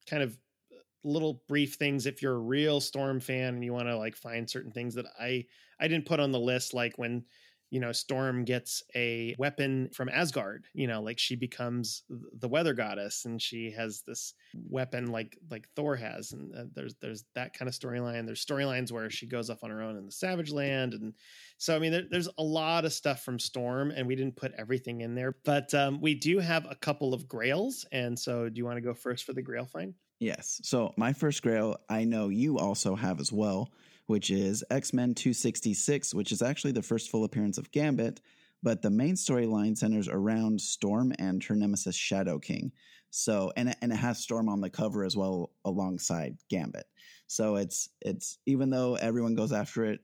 [0.07, 0.38] kind of
[0.72, 4.16] uh, little brief things if you're a real Storm fan and you want to like
[4.16, 5.45] find certain things that I
[5.80, 7.26] I didn't put on the list, like when
[7.74, 12.03] you know storm gets a weapon from asgard you know like she becomes
[12.38, 14.36] the weather goddess and she has this
[14.69, 18.91] weapon like like thor has and uh, there's there's that kind of storyline there's storylines
[18.91, 21.15] where she goes off on her own in the savage land and
[21.57, 24.53] so i mean there, there's a lot of stuff from storm and we didn't put
[24.55, 28.59] everything in there but um, we do have a couple of grails and so do
[28.59, 30.61] you want to go first for the grail find Yes.
[30.63, 33.74] So my first grail, I know you also have as well,
[34.07, 38.21] which is X Men 266, which is actually the first full appearance of Gambit,
[38.61, 42.71] but the main storyline centers around Storm and her nemesis Shadow King.
[43.09, 46.85] So and and it has Storm on the cover as well alongside Gambit.
[47.27, 49.99] So it's it's even though everyone goes after it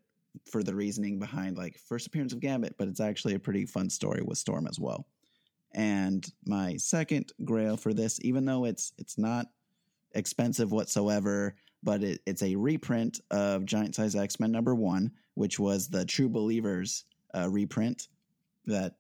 [0.45, 3.89] for the reasoning behind like first appearance of Gambit, but it's actually a pretty fun
[3.89, 5.07] story with Storm as well.
[5.73, 9.47] And my second grail for this, even though it's it's not
[10.13, 15.59] expensive whatsoever, but it, it's a reprint of Giant Size X Men number one, which
[15.59, 17.05] was the True Believers
[17.35, 18.07] uh, reprint
[18.65, 18.95] that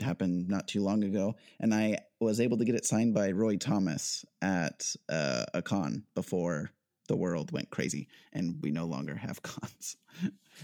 [0.00, 1.36] happened not too long ago.
[1.60, 6.04] And I was able to get it signed by Roy Thomas at uh, a con
[6.14, 6.70] before
[7.08, 9.96] the world went crazy and we no longer have cons.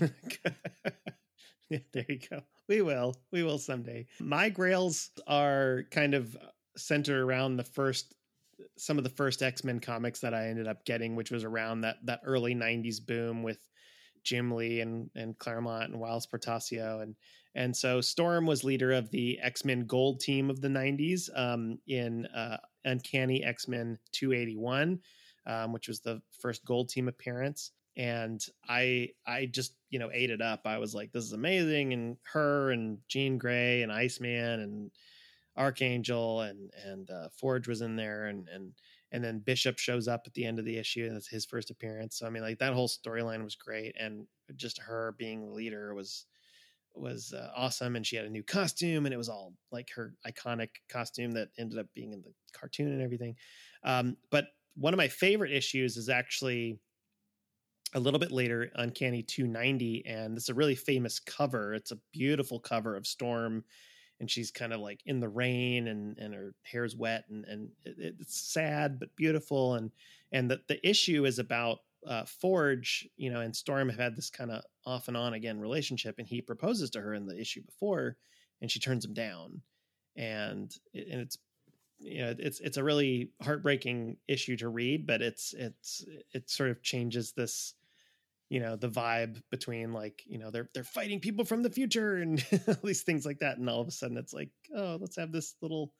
[1.68, 2.42] yeah, there you go.
[2.68, 3.14] We will.
[3.30, 4.06] We will someday.
[4.18, 6.36] My grails are kind of
[6.76, 8.14] centered around the first
[8.76, 11.96] some of the first X-Men comics that I ended up getting, which was around that
[12.04, 13.58] that early 90s boom with
[14.24, 17.14] Jim Lee and and Claremont and Whilce Portacio and
[17.54, 22.26] and so Storm was leader of the X-Men Gold team of the 90s um, in
[22.26, 25.00] uh, Uncanny X-Men 281,
[25.46, 27.72] um, which was the first Gold team appearance.
[27.96, 30.60] And I I just you know ate it up.
[30.64, 31.92] I was like, this is amazing.
[31.92, 34.90] And her and Jean Grey and Iceman and
[35.56, 38.72] Archangel and and uh, Forge was in there, and and
[39.12, 41.70] and then Bishop shows up at the end of the issue, and it's his first
[41.70, 42.18] appearance.
[42.18, 44.26] So I mean, like that whole storyline was great, and
[44.56, 46.26] just her being the leader was
[46.94, 47.96] was uh, awesome.
[47.96, 51.48] And she had a new costume, and it was all like her iconic costume that
[51.58, 53.36] ended up being in the cartoon and everything.
[53.84, 56.78] Um, but one of my favorite issues is actually
[57.94, 61.74] a little bit later, Uncanny 290, and it's a really famous cover.
[61.74, 63.64] It's a beautiful cover of Storm
[64.20, 67.70] and she's kind of like in the rain and and her hair's wet and and
[67.84, 69.90] it, it's sad but beautiful and
[70.32, 74.30] and the the issue is about uh, Forge, you know, and Storm have had this
[74.30, 77.62] kind of off and on again relationship, and he proposes to her in the issue
[77.62, 78.16] before,
[78.60, 79.60] and she turns him down,
[80.16, 81.38] and and it's
[81.98, 86.70] you know it's it's a really heartbreaking issue to read, but it's it's it sort
[86.70, 87.74] of changes this
[88.50, 92.16] you know the vibe between like you know they're they're fighting people from the future
[92.16, 93.56] and all these things like that.
[93.56, 95.94] And all of a sudden it's like oh let's have this little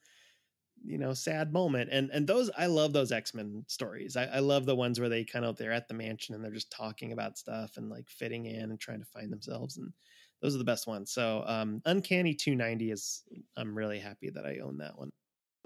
[0.83, 1.89] you know sad moment.
[1.91, 4.17] And and those i love those x-men stories.
[4.17, 6.51] I, I love the ones where they kind of they're at the mansion and they're
[6.51, 9.91] just talking about stuff and like fitting in and trying to find themselves and
[10.41, 11.11] those are the best ones.
[11.11, 13.23] So um uncanny 290 is
[13.55, 15.11] i'm really happy that i own that one.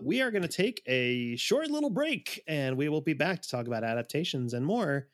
[0.02, 3.50] We are going to take a short little break and we will be back to
[3.50, 5.08] talk about adaptations and more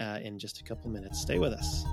[0.00, 1.20] uh, in just a couple minutes.
[1.20, 1.84] Stay with us.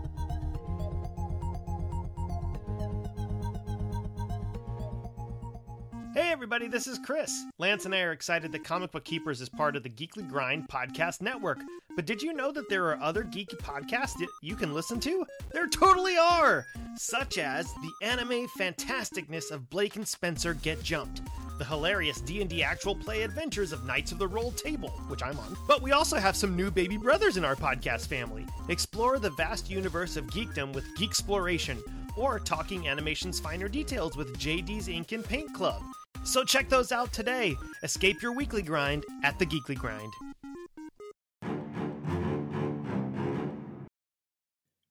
[6.14, 7.46] Hey, everybody, this is Chris.
[7.58, 10.68] Lance and I are excited that Comic Book Keepers is part of the Geekly Grind
[10.68, 11.60] podcast network.
[11.96, 15.26] But did you know that there are other geeky podcasts that you can listen to?
[15.54, 16.66] There totally are!
[16.98, 21.22] Such as the anime fantasticness of Blake and Spencer Get Jumped
[21.62, 25.56] the hilarious D&D actual play adventures of Knights of the Roll Table, which I'm on.
[25.68, 28.48] But we also have some new baby brothers in our podcast family.
[28.68, 31.78] Explore the vast universe of geekdom with Geek Exploration,
[32.18, 35.84] or Talking Animation's Finer Details with JD's Ink and Paint Club.
[36.24, 37.56] So check those out today.
[37.84, 40.12] Escape your weekly grind at the Geekly Grind.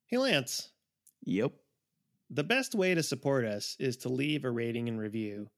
[0.07, 0.71] Hey Lance.
[1.25, 1.51] Yep.
[2.31, 5.49] The best way to support us is to leave a rating and review.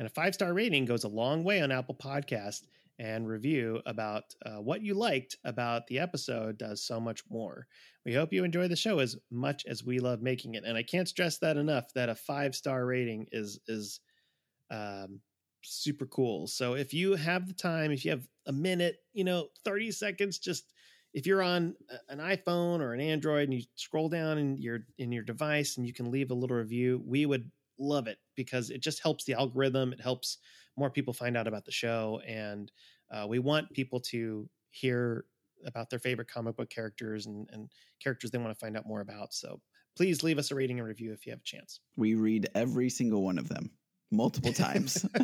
[0.00, 2.62] And a five star rating goes a long way on Apple Podcast,
[2.98, 7.66] and review about uh, what you liked about the episode does so much more.
[8.06, 10.82] We hope you enjoy the show as much as we love making it, and I
[10.82, 11.92] can't stress that enough.
[11.92, 14.00] That a five star rating is is
[14.70, 15.20] um,
[15.60, 16.46] super cool.
[16.46, 20.38] So if you have the time, if you have a minute, you know, thirty seconds,
[20.38, 20.72] just
[21.12, 21.74] if you're on
[22.08, 25.86] an iPhone or an Android and you scroll down in your in your device and
[25.86, 27.50] you can leave a little review, we would
[27.80, 29.92] love it because it just helps the algorithm.
[29.92, 30.38] It helps
[30.76, 32.20] more people find out about the show.
[32.26, 32.70] And
[33.10, 35.24] uh, we want people to hear
[35.66, 37.68] about their favorite comic book characters and, and
[38.02, 39.34] characters they want to find out more about.
[39.34, 39.60] So
[39.96, 41.80] please leave us a rating and review if you have a chance.
[41.96, 43.70] We read every single one of them
[44.10, 45.04] multiple times.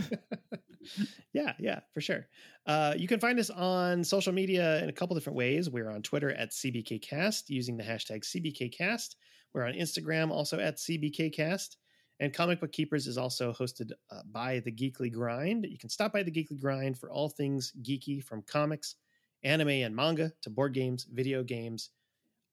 [1.33, 2.27] yeah, yeah, for sure.
[2.67, 5.71] Uh, you can find us on social media in a couple different ways.
[5.71, 9.15] We're on Twitter at CBKcast using the hashtag CBKcast.
[9.55, 11.77] We're on Instagram also at CBKcast.
[12.19, 15.67] And Comic Book Keepers is also hosted uh, by the Geekly Grind.
[15.69, 18.95] You can stop by the Geekly Grind for all things geeky from comics,
[19.43, 21.91] anime, and manga to board games, video games,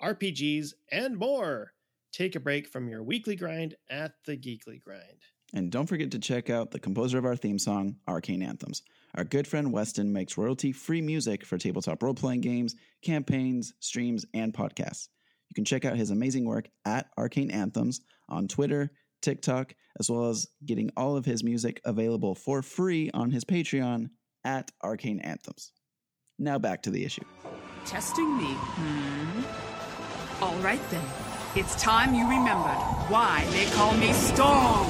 [0.02, 1.74] RPGs, and more.
[2.12, 5.22] Take a break from your weekly grind at the Geekly Grind.
[5.54, 8.82] And don't forget to check out the composer of our theme song, Arcane Anthems.
[9.16, 14.26] Our good friend Weston makes royalty free music for tabletop role playing games, campaigns, streams,
[14.34, 15.10] and podcasts.
[15.50, 18.92] You can check out his amazing work at Arcane Anthems on Twitter,
[19.24, 24.10] TikTok, as well as getting all of his music available for free on his Patreon
[24.44, 25.72] at Arcane Anthems.
[26.38, 27.24] Now back to the issue.
[27.86, 30.44] Testing me, hmm?
[30.44, 31.06] All right then.
[31.56, 34.88] It's time you remembered why they call me Storm.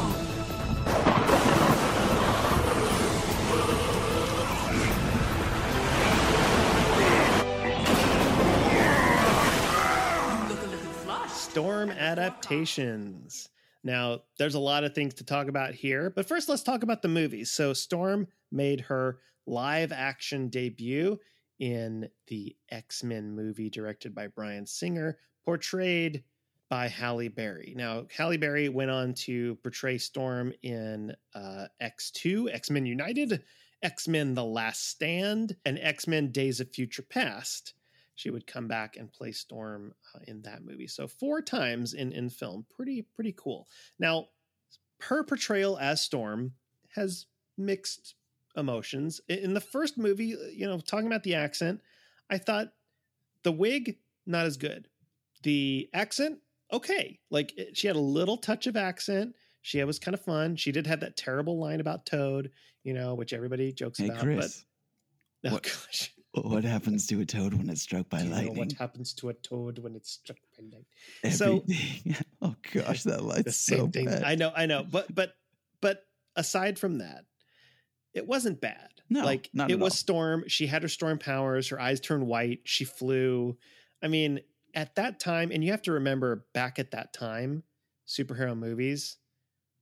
[10.39, 11.35] You look a little flushed.
[11.35, 13.49] Storm adaptations.
[13.83, 17.01] Now, there's a lot of things to talk about here, but first let's talk about
[17.01, 17.51] the movies.
[17.51, 21.19] So, Storm made her live action debut
[21.59, 26.23] in the X Men movie directed by Bryan Singer, portrayed
[26.69, 27.73] by Halle Berry.
[27.75, 33.43] Now, Halle Berry went on to portray Storm in uh, X2, X Men United,
[33.83, 37.73] X Men The Last Stand, and X Men Days of Future Past.
[38.15, 40.87] She would come back and play Storm uh, in that movie.
[40.87, 43.67] So four times in in film, pretty pretty cool.
[43.99, 44.27] Now,
[45.01, 46.53] her portrayal as Storm
[46.95, 47.25] has
[47.57, 48.15] mixed
[48.55, 49.19] emotions.
[49.27, 51.81] In the first movie, uh, you know, talking about the accent,
[52.29, 52.67] I thought
[53.43, 54.87] the wig not as good.
[55.41, 56.39] The accent
[56.71, 57.19] okay.
[57.31, 59.35] Like it- she had a little touch of accent.
[59.61, 60.55] She was kind of fun.
[60.55, 62.51] She did have that terrible line about Toad,
[62.83, 64.19] you know, which everybody jokes Hey, about.
[64.21, 64.65] Chris,
[65.41, 68.29] But oh what- gosh, what happens to a toad when it's struck by Do you
[68.29, 68.57] know lightning?
[68.57, 70.85] what happens to a toad when it's struck by lightning?
[71.23, 72.15] Everything.
[72.15, 74.05] so- oh gosh, that light's so thing.
[74.05, 74.23] bad.
[74.23, 75.33] I know, I know, but but
[75.81, 76.03] but
[76.35, 77.25] aside from that,
[78.13, 78.89] it wasn't bad.
[79.09, 79.97] No, like not it was all.
[79.97, 80.43] Storm.
[80.47, 81.69] She had her storm powers.
[81.69, 82.61] Her eyes turned white.
[82.63, 83.57] She flew.
[84.01, 84.39] I mean,
[84.73, 87.63] at that time, and you have to remember back at that time,
[88.07, 89.17] superhero movies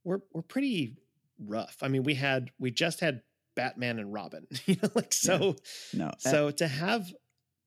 [0.04, 0.98] were were pretty
[1.40, 1.78] rough.
[1.82, 3.22] I mean, we had we just had
[3.56, 4.48] Batman and Robin.
[4.66, 5.56] You know, like so.
[5.94, 6.08] no.
[6.08, 7.12] eh, So to have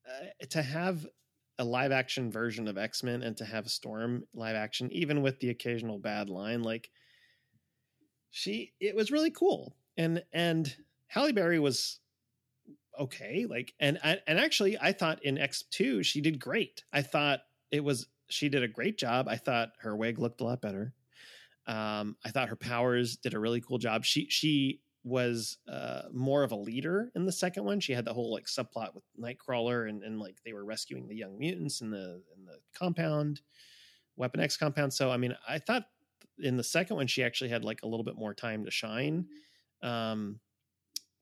[0.07, 1.05] uh, to have
[1.57, 5.39] a live action version of X Men and to have Storm live action, even with
[5.39, 6.89] the occasional bad line, like
[8.31, 9.75] she, it was really cool.
[9.97, 10.75] And and
[11.07, 11.99] Halle Berry was
[12.99, 13.45] okay.
[13.49, 16.83] Like and and and actually, I thought in X two she did great.
[16.91, 17.39] I thought
[17.71, 19.27] it was she did a great job.
[19.29, 20.93] I thought her wig looked a lot better.
[21.67, 24.03] Um, I thought her powers did a really cool job.
[24.03, 27.79] She she was uh, more of a leader in the second one.
[27.79, 31.15] She had the whole like subplot with Nightcrawler and, and like they were rescuing the
[31.15, 33.41] young mutants in the in the compound,
[34.17, 34.91] Weapon X compound.
[34.91, 35.83] So I mean, I thought
[36.39, 39.27] in the second one she actually had like a little bit more time to shine,
[39.83, 40.39] um,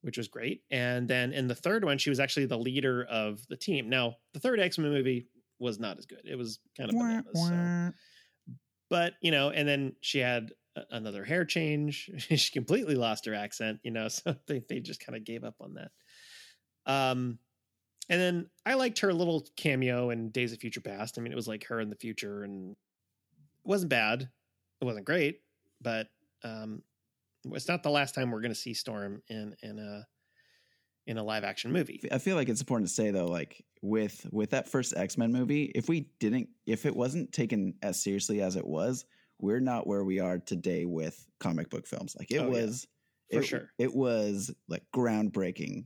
[0.01, 0.63] which was great.
[0.71, 3.89] And then in the third one, she was actually the leader of the team.
[3.89, 5.27] Now the third X Men movie
[5.59, 6.21] was not as good.
[6.23, 7.25] It was kind of bananas.
[7.33, 7.93] So
[8.89, 10.51] but you know and then she had
[10.91, 12.09] another hair change.
[12.17, 15.55] She completely lost her accent you know so they, they just kind of gave up
[15.59, 15.91] on that.
[16.85, 17.39] Um
[18.09, 21.17] and then i liked her little cameo in days of future past.
[21.17, 22.77] I mean it was like her in the future and it
[23.67, 24.29] wasn't bad.
[24.81, 25.41] It wasn't great
[25.81, 26.07] but
[26.43, 26.81] um
[27.51, 30.07] it's not the last time we're going to see storm in in a
[31.05, 32.01] in a live action movie.
[32.11, 35.31] I feel like it's important to say though, like with with that first X Men
[35.31, 39.05] movie, if we didn't, if it wasn't taken as seriously as it was,
[39.39, 42.15] we're not where we are today with comic book films.
[42.17, 42.65] Like it Oh, yeah.
[42.65, 42.87] was,
[43.31, 43.71] For it, sure.
[43.77, 45.85] it was like groundbreaking.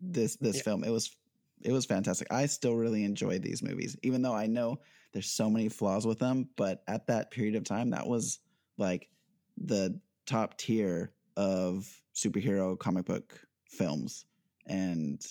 [0.00, 0.62] This this Yeah.
[0.62, 1.16] film, it was
[1.62, 2.28] it was fantastic.
[2.30, 4.80] I still really enjoy these movies, even though I know
[5.12, 6.48] there's so many flaws with them.
[6.56, 8.40] But at that period of time, that was
[8.76, 9.08] like
[9.56, 13.40] the top tier of superhero comic book
[13.70, 14.26] films,
[14.66, 15.24] and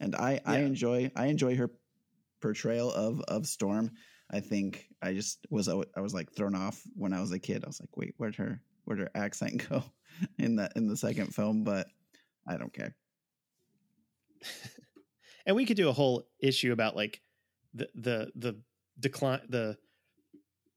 [0.00, 1.70] and I I enjoy I enjoy her
[2.40, 3.92] portrayal of of Storm.
[4.30, 7.64] I think I just was I was like thrown off when I was a kid.
[7.64, 9.82] I was like, wait, where'd her where'd her accent go
[10.38, 11.64] in the in the second film?
[11.64, 11.88] But
[12.46, 12.94] I don't care.
[15.46, 17.20] and we could do a whole issue about like
[17.74, 18.60] the the the
[19.00, 19.76] decline the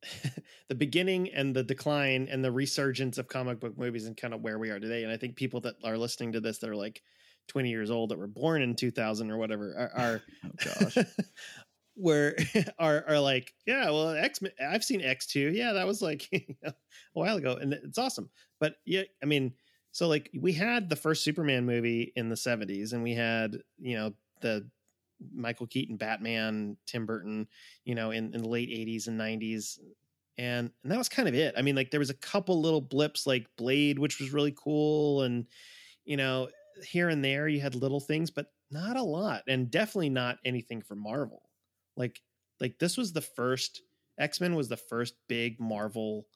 [0.68, 4.42] the beginning and the decline and the resurgence of comic book movies and kind of
[4.42, 6.76] where we are today and i think people that are listening to this that are
[6.76, 7.04] like
[7.50, 10.98] 20 years old that were born in 2000 or whatever are, are Oh gosh.
[11.96, 12.36] Where
[12.80, 14.40] are are like yeah well x
[14.70, 18.30] i've seen x2 yeah that was like you know, a while ago and it's awesome
[18.60, 19.54] but yeah i mean
[19.94, 23.98] So like we had the first Superman movie in the 70s and we had, you
[23.98, 24.66] know, the
[25.34, 27.48] Michael Keaton Batman, Tim Burton,
[27.84, 29.80] you know, in, in the late 80s and 90s.
[30.38, 31.54] And and that was kind of it.
[31.58, 35.24] I mean, like there was a couple little blips like Blade, which was really cool,
[35.24, 35.46] and
[36.06, 36.48] you know,
[36.86, 40.82] here and there you had little things, but not a lot, and definitely not anything
[40.82, 41.44] for Marvel.
[41.98, 42.22] Like
[42.60, 43.82] like this was the first
[44.18, 46.28] X-Men was the first big Marvel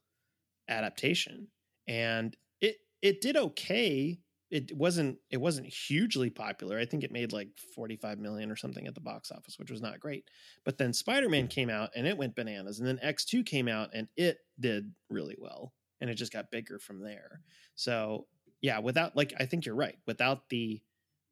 [0.68, 1.48] adaptation.
[1.88, 4.20] And it it did okay.
[4.52, 6.80] It wasn't it wasn't hugely popular.
[6.80, 9.82] I think it made like 45 million or something at the box office, which was
[9.82, 10.26] not great.
[10.64, 12.80] But then Spider-Man came out and it went bananas.
[12.80, 15.74] And then X2 came out and it did really well.
[16.02, 17.42] And it just got bigger from there.
[17.76, 18.28] So
[18.62, 19.98] yeah, without like I think you're right.
[20.08, 20.82] Without the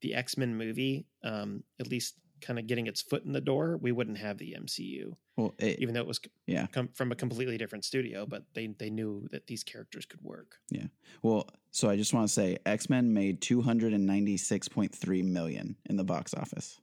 [0.02, 3.92] the X-Men movie, um, at least kind of getting its foot in the door, we
[3.92, 5.16] wouldn't have the MCU.
[5.38, 6.68] Well, it, Even though it was yeah.
[6.68, 10.58] come from a completely different studio, but they they knew that these characters could work.
[10.70, 10.88] Yeah.
[11.22, 14.68] Well, so I just want to say X Men made two hundred and ninety six
[14.68, 16.80] point three million in the box office.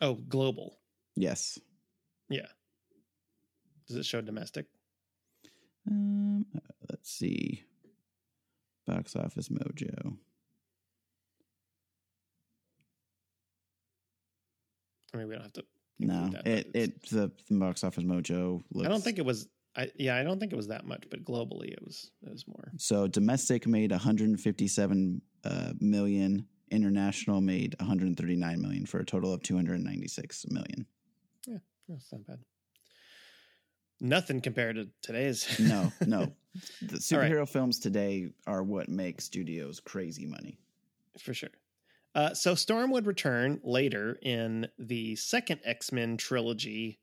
[0.00, 0.78] Oh, global.
[1.14, 1.58] Yes.
[2.28, 2.46] Yeah.
[3.86, 4.66] Does it show domestic?
[5.88, 6.46] Um,
[6.88, 7.64] let's see.
[8.86, 10.16] Box office mojo.
[15.14, 15.64] I mean, we don't have to.
[15.98, 18.62] No, that, it it the, the box office mojo.
[18.72, 19.48] Looks, I don't think it was.
[19.76, 22.46] I yeah, I don't think it was that much, but globally it was it was
[22.48, 22.72] more.
[22.78, 23.06] so.
[23.06, 26.46] Domestic made one hundred and fifty seven uh, million.
[26.70, 29.84] International made one hundred and thirty nine million for a total of two hundred and
[29.84, 30.86] ninety six million.
[31.46, 31.58] Yeah,
[31.88, 32.38] That's not bad.
[34.00, 35.46] Nothing compared to today's.
[35.60, 36.32] No, no.
[36.82, 37.30] The All right.
[37.30, 40.58] superhero films today are what make studios crazy money.
[41.20, 41.50] for sure.
[42.14, 46.98] Uh, so Storm would return later in the second X Men trilogy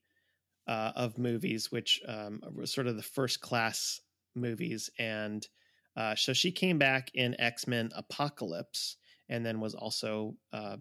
[0.67, 4.01] uh, of movies, which um, was sort of the first class
[4.35, 5.47] movies, and
[5.95, 8.97] uh, so she came back in X Men Apocalypse,
[9.29, 10.77] and then was also uh,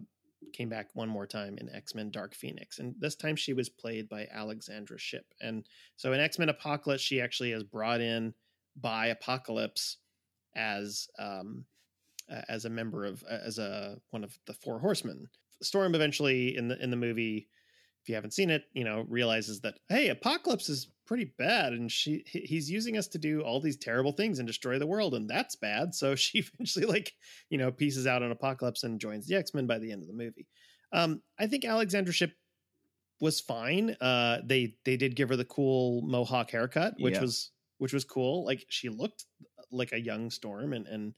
[0.53, 3.69] came back one more time in X Men Dark Phoenix, and this time she was
[3.69, 5.65] played by Alexandra Shipp, and
[5.95, 8.33] so in X Men Apocalypse she actually is brought in
[8.75, 9.97] by Apocalypse
[10.53, 11.63] as um,
[12.29, 15.27] uh, as a member of uh, as a one of the four horsemen.
[15.61, 17.49] Storm eventually in the in the movie,
[18.03, 21.91] if you haven't seen it, you know realizes that hey, Apocalypse is pretty bad, and
[21.91, 25.29] she he's using us to do all these terrible things and destroy the world, and
[25.29, 25.95] that's bad.
[25.95, 27.13] So she eventually like
[27.49, 30.07] you know pieces out on Apocalypse and joins the X Men by the end of
[30.07, 30.47] the movie.
[30.91, 32.33] Um, I think Alexandra Shipp
[33.19, 33.95] was fine.
[33.99, 37.21] Uh, they they did give her the cool mohawk haircut, which Yeah.
[37.21, 38.45] was which was cool.
[38.45, 39.25] Like she looked
[39.71, 41.13] like a young Storm and and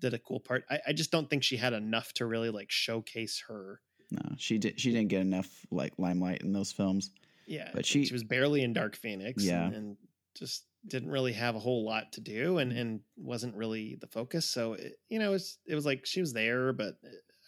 [0.00, 0.64] did a cool part.
[0.70, 3.80] I, I just don't think she had enough to really like showcase her.
[4.10, 4.80] No, she did.
[4.80, 7.10] She didn't get enough like limelight in those films.
[7.46, 9.42] Yeah, But she- she was barely in Dark Phoenix.
[9.44, 9.64] Yeah.
[9.66, 9.96] and, and
[10.36, 14.48] just didn't really have a whole lot to do, and and wasn't really the focus.
[14.48, 16.94] So it, you know, it was it was like she was there, but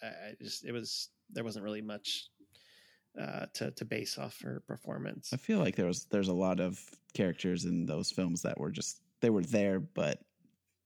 [0.03, 2.27] I, I just it was there wasn't really much
[3.19, 5.31] uh, to to base off her performance.
[5.33, 6.79] I feel like there was there's a lot of
[7.13, 10.19] characters in those films that were just they were there, but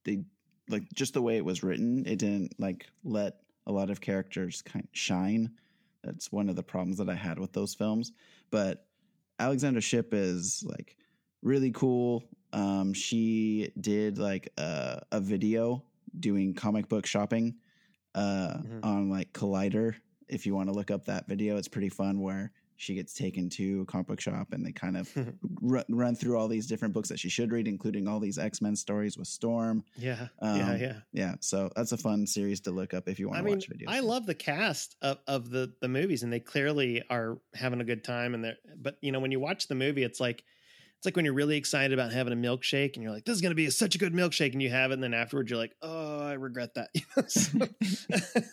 [0.04, 0.24] they
[0.70, 3.38] like just the way it was written, it didn't like let
[3.68, 5.52] a lot of characters kind of shine.
[6.04, 8.12] That's one of the problems that I had with those films.
[8.52, 8.86] But
[9.40, 10.98] Alexandra Shipp is like
[11.42, 12.24] really cool.
[12.54, 15.84] Um, she did like a, a video
[16.20, 17.56] doing comic book shopping
[18.14, 18.80] uh, Mhm.
[18.84, 19.96] on like Collider.
[20.28, 22.22] If you want to look up that video, it's pretty fun.
[22.22, 25.10] Where she gets taken to a comic book shop and they kind of
[25.62, 28.62] run, run through all these different books that she should read, including all these X
[28.62, 29.84] Men stories with Storm.
[29.98, 30.94] yeah, Um, yeah, yeah.
[31.14, 33.56] Yeah, so that's a fun series to look up if you want I to mean,
[33.56, 33.86] watch videos.
[33.88, 37.86] I love the cast of, of the the movies, and they clearly are having a
[37.86, 38.34] good time.
[38.34, 40.44] And they're, but you know, when you watch the movie, it's like
[40.98, 43.42] it's like when you're really excited about having a milkshake, and you're like, "This is
[43.42, 45.60] going to be such a good milkshake," and you have it, and then afterwards, you're
[45.60, 46.90] like, "Oh, I regret that."
[47.30, 47.68] So-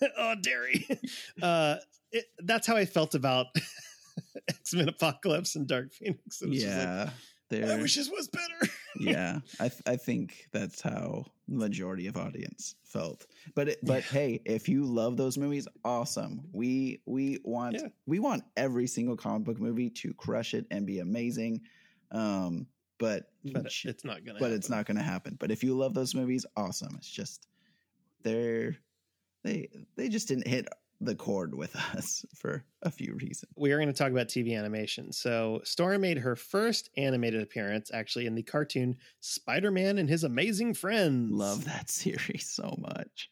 [0.19, 0.87] oh, dairy.
[1.41, 1.77] Uh,
[2.11, 3.47] it, that's how I felt about
[4.49, 6.41] X Men Apocalypse and Dark Phoenix.
[6.43, 7.11] It was just like,
[7.51, 8.73] yeah, I wish this was better.
[8.99, 13.27] yeah, I th- I think that's how the majority of audience felt.
[13.55, 16.43] But it, but hey, if you love those movies, awesome.
[16.53, 17.89] We we want Yeah.
[18.07, 21.61] we want every single comic book movie to crush it and be amazing.
[22.11, 22.67] Um,
[22.99, 24.41] but but sh- it's not going to.
[24.41, 25.37] but it's not to happen.
[25.39, 26.95] But if you love those movies, awesome.
[26.97, 27.49] It's just
[28.23, 28.77] they're
[29.45, 30.69] they they just didn't hit
[31.05, 33.51] the chord with us for a few reasons.
[33.57, 35.13] we are going to talk about TV animation.
[35.13, 40.25] So, Storm made her first animated appearance actually in the cartoon Spider Man and His
[40.25, 41.31] Amazing Friends.
[41.33, 43.31] Love that series so much.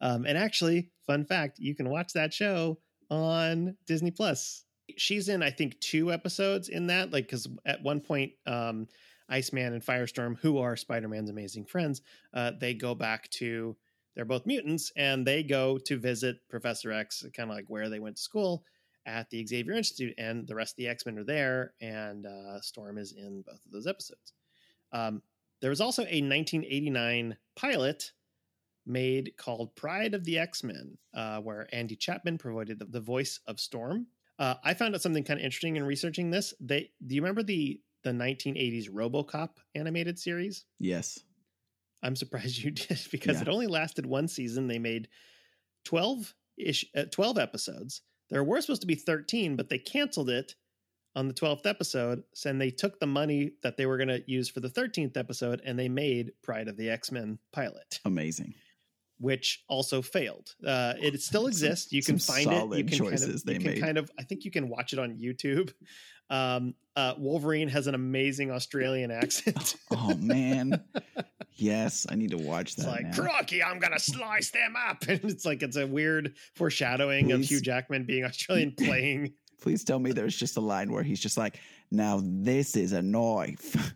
[0.00, 2.78] Um, and actually, fun fact you can watch that show
[3.10, 4.64] on Disney Plus.
[4.96, 7.12] She's in, I think, two episodes in that.
[7.12, 8.86] Like, because at one point, um,
[9.28, 12.00] Iceman and Firestorm, who are Spider Man's amazing friends,
[12.32, 13.76] uh, they go back to
[14.18, 18.00] they're both mutants and they go to visit Professor X, kind of like where they
[18.00, 18.64] went to school
[19.06, 22.60] at the Xavier Institute, and the rest of the X Men are there, and uh,
[22.60, 24.32] Storm is in both of those episodes.
[24.90, 25.22] Um,
[25.60, 28.10] there was also a 1989 pilot
[28.84, 33.38] made called Pryde of the X Men, uh, where Andi Chapman provided the, the voice
[33.46, 34.08] of Storm.
[34.36, 36.54] Uh, I found out something kind of interesting in researching this.
[36.58, 40.64] They do you remember the the 1980s RoboCop animated series?
[40.80, 41.20] Yes.
[42.02, 43.42] I'm surprised you did because Yeah.
[43.42, 44.66] it only lasted one season.
[44.68, 45.08] They made
[45.84, 48.02] 12 ish, uh, 12 episodes.
[48.30, 50.54] There were supposed to be 13, but they canceled it
[51.16, 52.22] on the 12th episode.
[52.34, 55.16] So, and they took the money that they were going to use for the 13th
[55.16, 58.54] episode and they made Pryde of the X Men pilot, Amazing.
[59.18, 60.54] which also failed.
[60.64, 61.90] Uh, it still exists.
[61.92, 62.52] You can find it.
[62.52, 63.80] You solid can kind choices of, they you can made.
[63.80, 65.72] kind of, I think you can watch it on YouTube.
[66.30, 69.76] Um, uh, Wolverine has an amazing Australian accent.
[69.90, 70.84] Oh man.
[71.58, 72.82] Yes, I need to watch that.
[72.82, 72.90] It's that.
[72.90, 73.22] like, now.
[73.22, 75.02] crocky, I'm gonna slice them up.
[75.08, 79.34] And it's like it's a weird foreshadowing of Hugh Jackman being Australian playing.
[79.60, 81.58] Please tell me there's just a line where he's just like,
[81.90, 83.92] "Now this is a knife."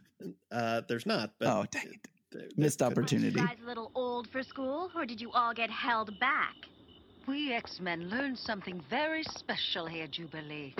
[0.52, 2.00] Uh, there's not, but oh, dang it.
[2.30, 2.92] there- there Missed could be.
[3.00, 3.40] opportunity.
[3.40, 6.54] You guys a little old for school, or did you all get held back?
[7.28, 10.74] We X-Men learned something very special here, Jubilee.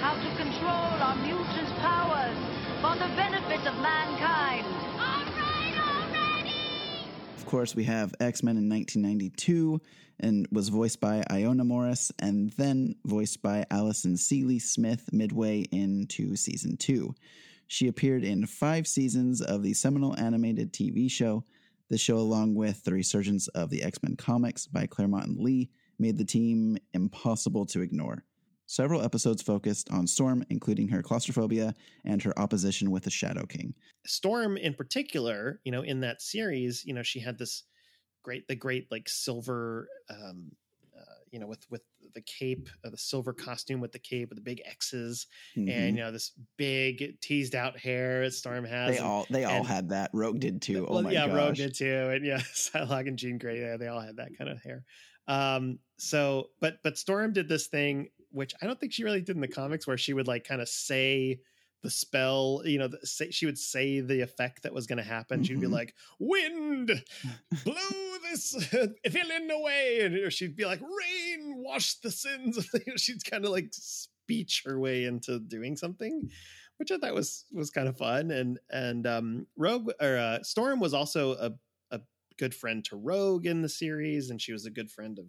[0.00, 2.36] How to control our mutants' powers
[2.80, 4.64] for the benefit of mankind.
[7.36, 9.80] Of course, we have X Men in 1992
[10.20, 16.36] and was voiced by Iona Morris and then voiced by Alison Sealy Smith midway into
[16.36, 17.14] season two.
[17.66, 21.44] She appeared in five seasons of the seminal animated TV show.
[21.90, 25.70] The show, along with the resurgence of the X Men comics by Claremont and Lee,
[25.98, 28.24] made the team impossible to ignore.
[28.70, 33.72] Several episodes focused on Storm, including her claustrophobia and her opposition with the Shadow King.
[34.06, 37.62] Storm in particular, you know, in that series, you know, she had this
[38.22, 40.50] great, the great like silver, um,
[40.94, 41.00] uh,
[41.30, 41.80] you know, with with
[42.14, 45.70] the cape, uh, the silver costume with the cape with the big X's, Mhm.
[45.70, 48.90] and you know, this big teased out hair that Storm has.
[48.90, 50.10] they and- all they all had that.
[50.12, 50.86] Rogue did too.
[50.86, 51.36] oh well, my yeah, gosh.
[51.36, 54.50] Rogue did too, and yeah, Psylocke and Jean Grey, yeah, they all had that kind
[54.50, 54.84] of hair.
[55.26, 59.36] Um, so, but but Storm did this thing, which I don't think she really did
[59.36, 61.40] in the comics, where she would like kind of say
[61.82, 65.04] the spell, you know, the, say, she would say the effect that was going to
[65.04, 65.44] happen.
[65.44, 65.72] She'd be Mhm.
[65.72, 67.04] like, "Wind,
[67.64, 68.52] blow this
[69.06, 73.44] villain away," and or she'd be like, "Rain, wash the sins." of the-" She'd kind
[73.44, 76.30] of like speech her way into doing something
[76.78, 78.30] which I thought was was kind of fun.
[78.30, 81.52] And and um, Rogue or uh, Storm was also a
[81.90, 82.00] a
[82.38, 85.26] good friend to Rogue in the series, and she was a good friend of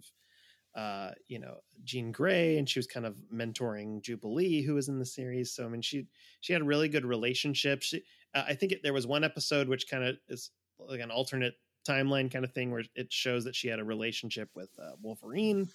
[0.75, 4.99] uh, you know Jean Grey, and she was kind of mentoring Jubilee, who was in
[4.99, 5.51] the series.
[5.51, 6.07] So I mean, she
[6.41, 7.81] she had a really good relationship.
[7.81, 8.03] She,
[8.33, 11.55] uh, I think it, there was one episode which kind of is like an alternate
[11.87, 15.69] timeline kind of thing where it shows that she had a relationship with uh, Wolverine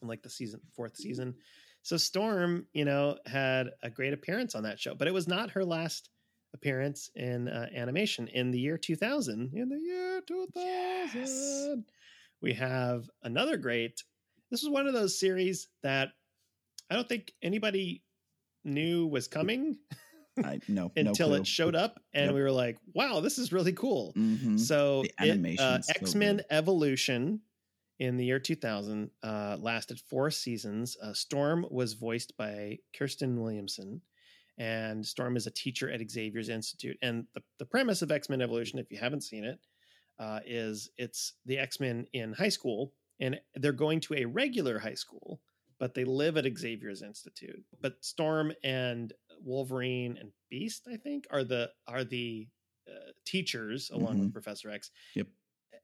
[0.00, 1.34] in like the season fourth season.
[1.82, 5.50] So Storm, you know, had a great appearance on that show, but it was not
[5.50, 6.10] her last
[6.54, 8.28] appearance in uh, animation.
[8.28, 11.84] In the year 2000, in the year 2000,
[12.42, 14.02] we have another great.
[14.50, 16.10] This was one of those series that
[16.90, 18.02] I don't think anybody
[18.64, 19.78] knew was coming
[20.44, 22.34] I no until no it showed up, and Yep.
[22.34, 26.46] we were like, "Wow, this is really cool." hmm So it, uh, X Men good.
[26.50, 27.40] Evolution
[27.98, 30.96] in the year 2000 uh, lasted four seasons.
[31.00, 34.00] Uh, Storm was voiced by Kirsten Williamson,
[34.58, 36.96] and Storm is a teacher at Xavier's Institute.
[37.02, 39.58] And the, the premise of X Men Evolution, if you haven't seen it,
[40.22, 44.78] uh, is it's the X Men in high school, and they're going to a regular
[44.78, 45.40] high school,
[45.80, 47.62] but they live at Xavier's Institute.
[47.80, 49.12] But Storm and
[49.44, 52.46] Wolverine and Beast, I think, are the are the
[52.88, 54.90] uh, teachers along with Professor X.
[55.16, 55.26] Yep.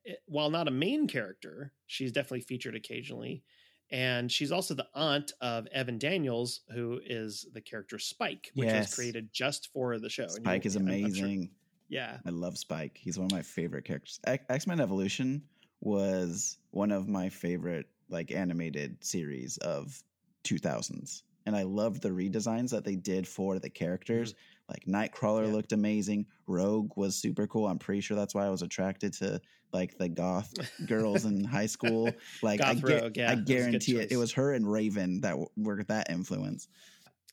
[0.05, 3.43] It- while not a main character, she's definitely featured occasionally.
[3.91, 8.87] And she's also the aunt of Evan Daniels, who is the character Spike, which Yes.
[8.89, 10.23] was created just for the show.
[10.23, 11.49] And Spike you- is amazing.
[11.89, 12.17] Yeah.
[12.25, 12.97] I love Spike.
[13.01, 14.19] He's one of my favorite characters.
[14.25, 15.43] X Men Evolution
[15.81, 20.01] was one of my favorite like animated series of
[20.43, 21.23] 2000s.
[21.45, 24.33] And I loved the redesigns that they did for the characters.
[24.33, 24.39] Mm-hmm.
[24.69, 25.53] Like Nightcrawler Yeah.
[25.53, 26.25] looked amazing.
[26.47, 27.67] Rogue was super cool.
[27.67, 29.41] I'm pretty sure that's why I was attracted to
[29.73, 30.53] like the goth
[30.87, 32.11] girls in high school.
[32.43, 34.11] Like I, Goth gu- yeah, I that was a good guarantee it.
[34.11, 36.67] It was her and Raven that w- were that influence.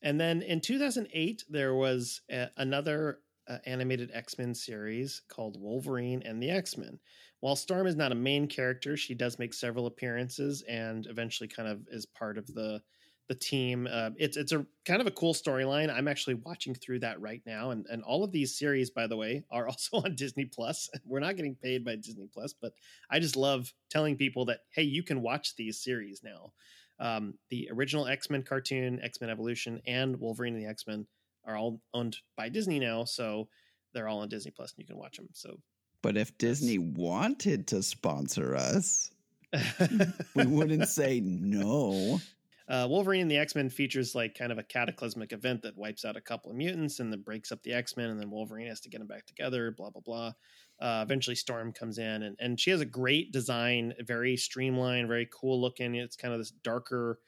[0.03, 3.19] And then in 2008, there was a, another
[3.49, 6.99] uh, animated X Men series called Wolverine and the X Men.
[7.41, 11.69] While Storm is not a main character, she does make several appearances and eventually kind
[11.69, 12.83] of is part of the
[13.29, 13.89] the team.
[13.91, 15.93] Uh, it's it's a kind of a cool storyline.
[15.93, 19.17] I'm actually watching through that right now, and and all of these series, by the
[19.17, 20.89] way, are also on Disney Plus.
[21.05, 22.73] We're not getting paid by Disney Plus, but
[23.11, 26.53] I just love telling people that hey, you can watch these series now.
[26.99, 31.07] Um, the original X Men cartoon, X Men Evolution, and Wolverine and the X Men
[31.47, 33.49] are all owned by Disney now, so
[33.93, 35.29] they're all on Disney Plus, and you can watch them.
[35.33, 35.59] So,
[36.03, 39.11] But if Disney wanted to sponsor us,
[40.35, 42.21] we wouldn't say no.
[42.69, 46.05] uh, Wolverine and the X Men features like kind of a cataclysmic event that wipes
[46.05, 48.67] out a couple of mutants and then breaks up the X Men, and then Wolverine
[48.67, 49.71] has to get them back together.
[49.71, 50.33] Blah blah blah.
[50.79, 55.29] Uh, eventually, Storm comes in, and and she has a great design, very streamlined, very
[55.33, 55.95] cool looking.
[55.95, 57.19] It's kind of this darker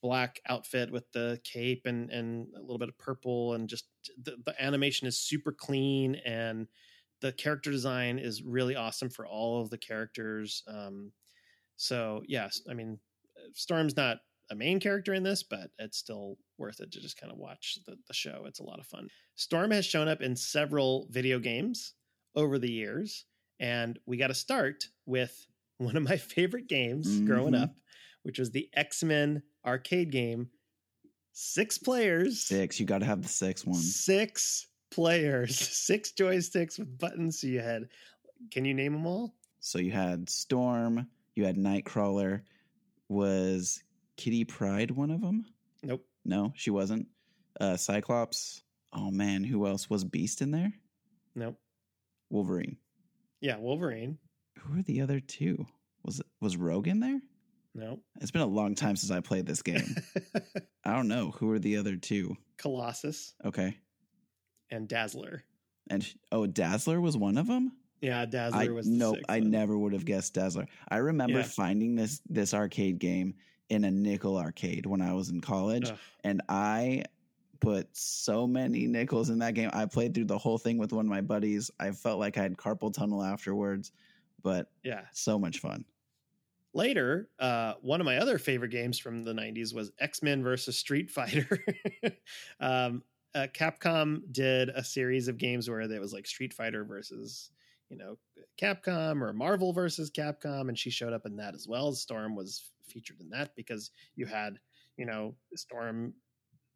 [0.00, 4.36] black outfit with the cape and and a little bit of purple, and just the,
[4.44, 6.68] the animation is super clean and
[7.20, 10.62] the character design is really awesome for all of the characters.
[10.68, 11.12] Um,
[11.76, 13.00] so yes, I mean,
[13.52, 14.18] Storm's not
[14.50, 17.78] a main character in this, but it's still worth it to just kind of watch
[17.86, 18.44] the, the show.
[18.46, 19.08] It's a lot of fun.
[19.34, 21.94] Storm has shown up in several video games
[22.34, 23.26] over the years,
[23.60, 25.46] and we got to start with
[25.78, 27.54] one of my favorite games growing Mhm.
[27.54, 27.76] up,
[28.22, 30.48] which was the X Men arcade game.
[31.32, 32.80] Six players, Six.
[32.80, 33.76] You got to have the six one.
[33.76, 35.56] six players,
[35.86, 37.40] six joysticks with buttons.
[37.40, 37.88] So you had,
[38.50, 39.34] can you name them all?
[39.60, 41.06] So you had Storm,
[41.36, 42.42] you had Nightcrawler.
[43.08, 43.82] Was
[44.16, 45.46] Kitty Pryde one of them?
[45.82, 46.04] Nope.
[46.24, 47.06] No, she wasn't.
[47.60, 48.62] Uh, Cyclops.
[48.92, 50.72] Oh man, who else was Beast in there?
[51.34, 51.56] Nope.
[52.30, 52.76] Wolverine.
[53.40, 54.18] Yeah, Wolverine.
[54.58, 55.66] Who are the other two?
[56.04, 57.20] Was it was Rogue in there?
[57.74, 58.02] Nope.
[58.20, 59.94] It's been a long time since I played this game.
[60.84, 62.36] I don't know who are the other two.
[62.56, 63.76] Colossus Okay,
[64.70, 65.44] and Dazzler.
[65.90, 67.72] and oh, Dazzler was one of them.
[68.00, 69.50] Yeah, Dazzler I was the nope, sixth I one.
[69.50, 70.66] never would have guessed Dazzler.
[70.88, 71.44] I remember Yeah.
[71.44, 73.34] finding this this arcade game
[73.68, 75.98] in a nickel arcade when I was in college, Ugh.
[76.24, 77.04] and I
[77.60, 79.70] put so many nickels in that game.
[79.72, 81.70] I played through the whole thing with one of my buddies.
[81.78, 83.90] I felt like I had carpal tunnel afterwards,
[84.42, 85.02] but Yeah.
[85.12, 85.84] so much fun.
[86.74, 90.78] Later, uh, one of my other favorite games from the 90s was X Men versus
[90.78, 91.64] Street Fighter.
[92.60, 93.02] um,
[93.34, 97.50] uh, Capcom did a series of games where there was like Street Fighter versus,
[97.88, 98.18] you know,
[98.60, 101.92] Capcom or Marvel versus Capcom, and she showed up in that as well.
[101.92, 104.58] Storm was featured in that because you had,
[104.96, 106.14] you know, Storm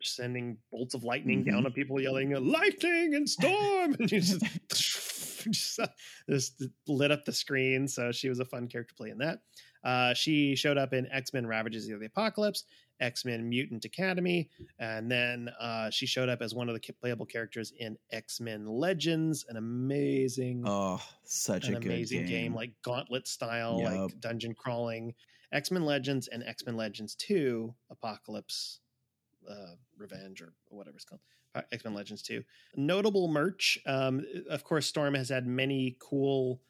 [0.02, 1.44] sending bolts of lightning Mhm.
[1.44, 5.88] down on people, yelling "Lightning and Storm!" and you just, just, uh,
[6.28, 7.88] just lit up the screen.
[7.88, 9.40] So she was a fun character to play in that.
[9.84, 12.64] Uh, she showed up in X Men Ravages of the Apocalypse,
[13.00, 17.26] X Men Mutant Academy, and then uh, she showed up as one of the playable
[17.26, 22.28] characters in X Men Legends, an amazing, Oh, such an a good amazing game.
[22.28, 22.54] game.
[22.54, 23.92] like Gauntlet style, Yup.
[23.92, 25.14] like dungeon crawling.
[25.52, 28.80] X Men Legends and X Men Legends Two Apocalypse
[29.50, 31.20] uh, Revenge or whatever it's called.
[31.70, 32.42] X Men Legends 2.
[32.76, 33.78] Notable merch.
[33.84, 36.62] Um, of course, Storm has had many cool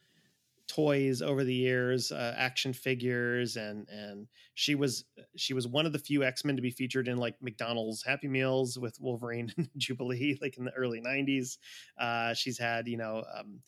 [0.68, 5.04] toys over the years, uh, action figures, and and she was
[5.36, 8.28] she was one of the few X Men to be featured in like McDonald's Happy
[8.28, 11.58] Meals with Wolverine and Jubilee, like in the early '90s.
[11.98, 13.24] Uh, she's had you know.
[13.36, 13.60] Um,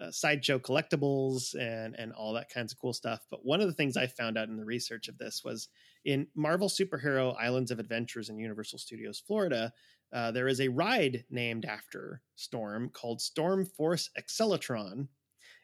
[0.00, 3.20] uh, sideshow collectibles and and all that kinds of cool stuff.
[3.30, 5.68] But one of the things I found out in the research of this was
[6.04, 9.70] in Marvel Superhero Islands of Adventures in Universal Studios Florida,
[10.12, 15.08] uh, there is a ride named after Storm called Storm Force Accelatron,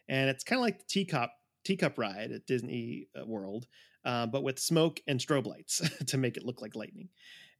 [0.09, 1.33] and it's kind of like the teacup
[1.65, 3.67] teacup ride at Disney uh, World,
[4.05, 7.09] uh, but with smoke and strobe lights to make it look like lightning.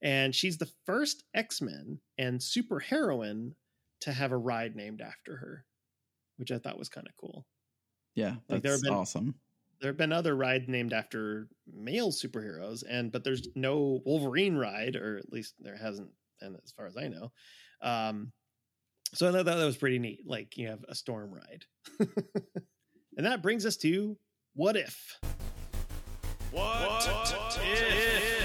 [0.01, 3.53] And she's the first X Men and superheroine
[4.01, 5.65] to have a ride named after her,
[6.37, 7.47] which I thought was kind of cool.
[8.15, 9.35] yeah, like, there have been- awesome.
[9.81, 14.97] There have been other rides named after male superheroes, and but there's no Wolverine ride,
[14.97, 17.31] or at least there hasn't been as far as I know.
[17.81, 18.33] Um,
[19.15, 20.21] so I thought that was pretty neat.
[20.27, 21.65] Like you have a storm ride,
[23.17, 24.17] and that brings us to
[24.55, 25.19] what if.
[26.51, 28.39] What, what if?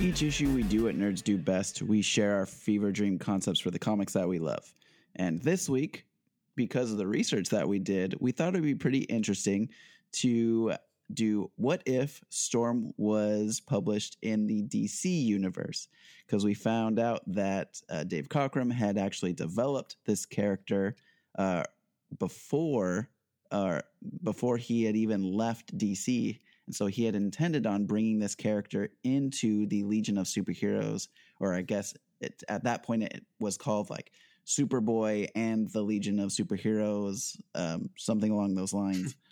[0.00, 3.70] Each issue we do at Nerds Do Best, we share our fever dream concepts for
[3.70, 4.72] the comics that we love.
[5.16, 6.06] And this week,
[6.56, 9.68] because of the research that we did, we thought it would be pretty interesting
[10.12, 10.74] to
[11.14, 15.88] do what if Storm was published in the DC universe?
[16.26, 20.96] Because we found out that uh, Dave Cockrum had actually developed this character
[21.38, 21.64] uh,
[22.18, 23.08] before,
[23.50, 23.80] uh,
[24.22, 26.38] before he had even left DC.
[26.66, 31.08] And so he had intended on bringing this character into the Legion of Superheroes,
[31.40, 34.12] or I guess it, at that point it was called like
[34.46, 39.16] Superboy and the Legion of Superheroes, um, something along those lines.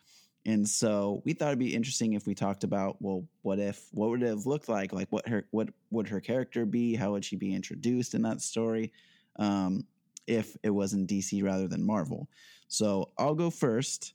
[0.49, 4.09] And so we thought it'd be interesting if we talked about, well, what if, what
[4.09, 4.95] would it have looked like?
[4.95, 6.95] Like, what her, what would her character be?
[6.95, 8.91] How would she be introduced in that story?
[9.37, 9.85] Um,
[10.27, 12.31] if it was in DC rather than Marvel.
[12.67, 14.15] So I'll go first.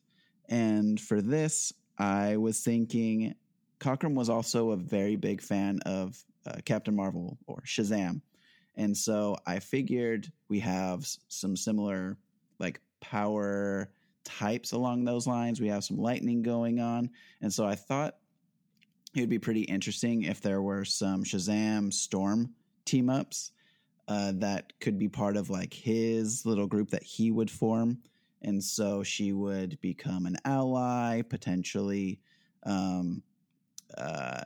[0.49, 3.35] And for this, I was thinking
[3.79, 6.17] Cockrum was also a very big fan of
[6.47, 8.21] uh, Captain Marvel or Shazam.
[8.75, 12.17] And so I figured we have some similar
[12.57, 13.91] like power
[14.23, 15.59] types along those lines.
[15.59, 17.09] We have some lightning going on.
[17.41, 18.15] And so I thought
[19.15, 22.53] it would be pretty interesting if there were some Shazam Storm
[22.85, 23.51] team ups
[24.07, 27.99] uh, that could be part of like his little group that he would form.
[28.41, 32.19] And so she would become an ally, potentially.
[32.63, 33.21] Um,
[33.97, 34.41] uh,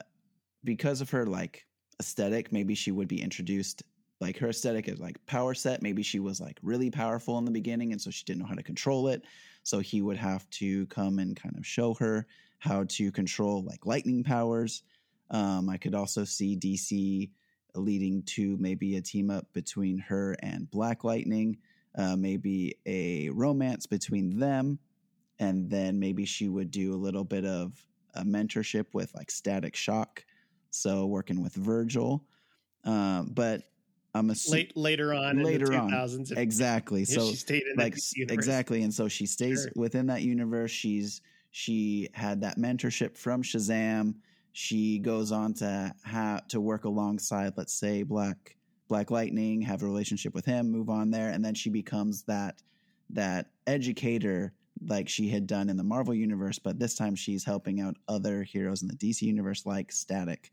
[0.63, 1.65] because of her like
[1.99, 3.83] aesthetic, maybe she would be introduced
[4.19, 5.81] like her aesthetic is like power set.
[5.81, 8.55] Maybe she was like really powerful in the beginning, and so she didn't know how
[8.55, 9.23] to control it.
[9.67, 12.25] So he would have to come and kind of show her
[12.57, 14.81] how to control like lightning powers.
[15.29, 17.29] Um, I could also see DC
[17.75, 21.57] leading to maybe a team up between her and Black Lightning,
[21.97, 24.79] uh, maybe a romance between them,
[25.37, 27.73] and then maybe she would do a little bit of
[28.13, 30.23] a mentorship with like Static Shock,
[30.69, 32.23] so working with Virgil.
[32.85, 33.63] Um, but
[34.17, 35.91] I'm assuming Late later on later in on.
[35.91, 36.31] the 2000s.
[36.31, 37.01] if- exactly.
[37.03, 39.71] if So she stayed in like exactly and so she stays Sure.
[39.75, 44.15] within that universe she's she had that mentorship from shazam
[44.51, 48.55] she goes on to have to work alongside let's say black
[48.87, 52.61] black lightning have a relationship with him move on there and then she becomes that
[53.09, 54.53] that educator
[54.85, 58.43] like she had done in the marvel universe but this time she's helping out other
[58.43, 60.51] heroes in the dc universe like static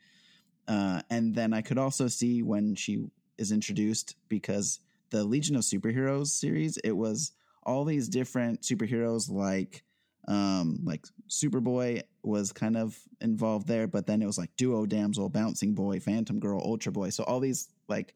[0.69, 3.05] uh, and then i could also see when she
[3.39, 4.80] is introduced because
[5.11, 7.32] the Legion of Superheroes series, it was
[7.64, 9.82] all these different superheroes like
[10.26, 15.28] um like Superboy was kind of involved there, but then it was like Duo Damsel,
[15.28, 17.11] Bouncing Boy, Phantom Girl, Ultra Boy.
[17.11, 18.14] So all these like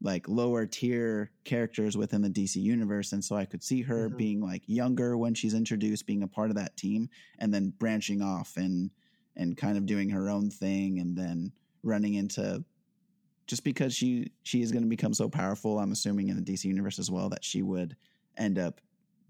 [0.00, 3.12] like lower tier characters within the DC universe.
[3.12, 4.16] And so I could see her Mhm.
[4.16, 8.20] being like younger when she's introduced, being a part of that team, and then branching
[8.22, 8.90] off and
[9.36, 11.52] and kind of doing her own thing and then
[11.82, 12.64] running into
[13.46, 16.64] just because she she is going to become so powerful i'm assuming in the dc
[16.64, 17.96] universe as well that she would
[18.36, 18.80] end up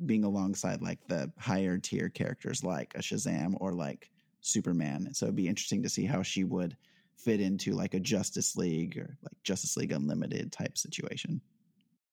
[0.07, 4.11] being alongside like the higher tier characters like a shazam or like
[4.41, 5.13] superman.
[5.13, 6.77] So it'd be interesting to see how she would
[7.17, 11.41] fit into like a justice league or like justice league unlimited type situation.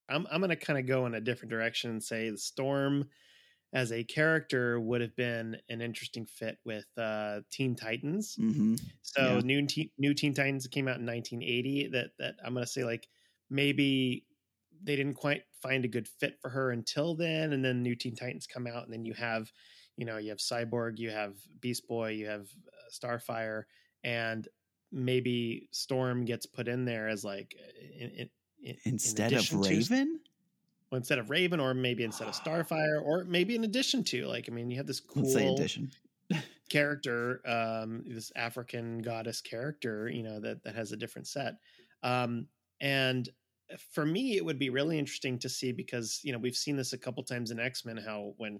[0.10, 3.08] I'm I'm gonna kind of go in a different direction and say the Storm
[3.74, 8.36] as a character would have been an interesting fit with uh, Teen Titans.
[8.40, 8.76] mm-hmm.
[9.02, 9.40] So Yeah.
[9.40, 11.88] new Teen, new Teen Titans came out in 1980.
[11.90, 13.08] That that I'm gonna say like
[13.50, 14.26] maybe
[14.84, 18.16] they didn't quite find a good fit for her until then, and then New Teen
[18.16, 19.52] Titans come out, and then you have
[19.98, 23.64] you know you have Cyborg, you have Beast Boy, you have uh, Starfire,
[24.04, 24.48] and
[24.92, 27.56] maybe Storm gets put in there as like
[27.98, 28.30] in, in, in-
[28.64, 30.31] in instead of to- raven well,
[30.98, 34.54] instead of Raven, or maybe instead of Starfire, or maybe in addition to, like, I
[34.54, 35.92] mean, you have this cool let's say addition
[36.70, 41.56] character, um, this African goddess character, you know, that that has a different set.
[42.04, 42.48] Um,
[42.80, 43.30] and
[43.94, 46.94] for me, it would be really interesting to see because you know we've seen this
[46.94, 48.60] a couple times in X Men how when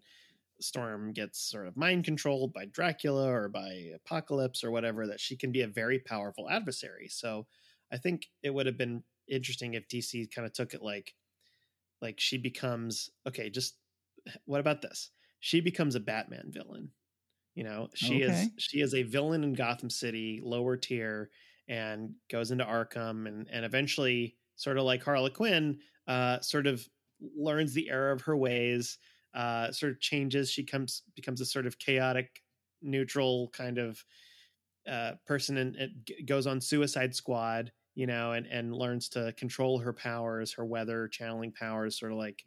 [0.60, 5.36] Storm gets sort of mind controlled by Dracula or by Apocalypse or whatever, that she
[5.36, 7.08] can be a very powerful adversary.
[7.10, 7.48] So
[7.92, 11.14] I think it would have been interesting if DC kind of took it like
[12.02, 13.78] like she becomes okay, just
[14.46, 15.12] what about this?
[15.40, 16.94] She becomes a Batman villain.
[17.56, 18.22] You know, she Okay.
[18.22, 21.32] is she is a villain in Gotham City, lower tier,
[21.68, 26.88] and goes into Arkham and and eventually, sort of like Harley Quinn, uh, sort of
[27.20, 28.98] learns the error of her ways,
[29.34, 30.50] uh, sort of changes.
[30.50, 32.42] She comes becomes a sort of chaotic,
[32.82, 34.06] neutral kind of
[34.88, 37.72] uh, person, and it goes on Suicide Squad.
[38.02, 42.18] You know, and and learns to control her powers, her weather channeling powers, sort of
[42.18, 42.44] like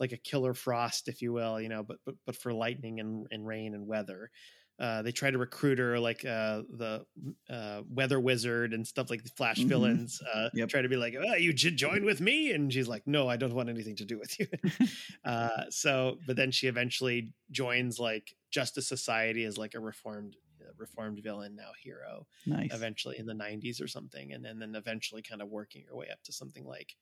[0.00, 3.26] like a killer frost, if you will, you know, but but but for lightning and,
[3.30, 4.30] and rain and weather.
[4.78, 7.06] Uh, they try to recruit her like uh, the
[7.48, 9.68] uh, weather wizard and stuff like the Flash Mhm.
[9.68, 10.20] villains.
[10.34, 10.68] Uh, Yep.
[10.68, 13.36] Try to be like, oh, you should join with me, and she's like, no, I
[13.36, 14.46] don't want anything to do with you.
[15.24, 20.36] uh, so, but then she eventually joins like Justice Society as like a reformed
[20.76, 22.74] reformed villain now hero nice.
[22.74, 26.08] eventually in the 90s or something and then, then eventually kind of working your way
[26.10, 26.94] up to something like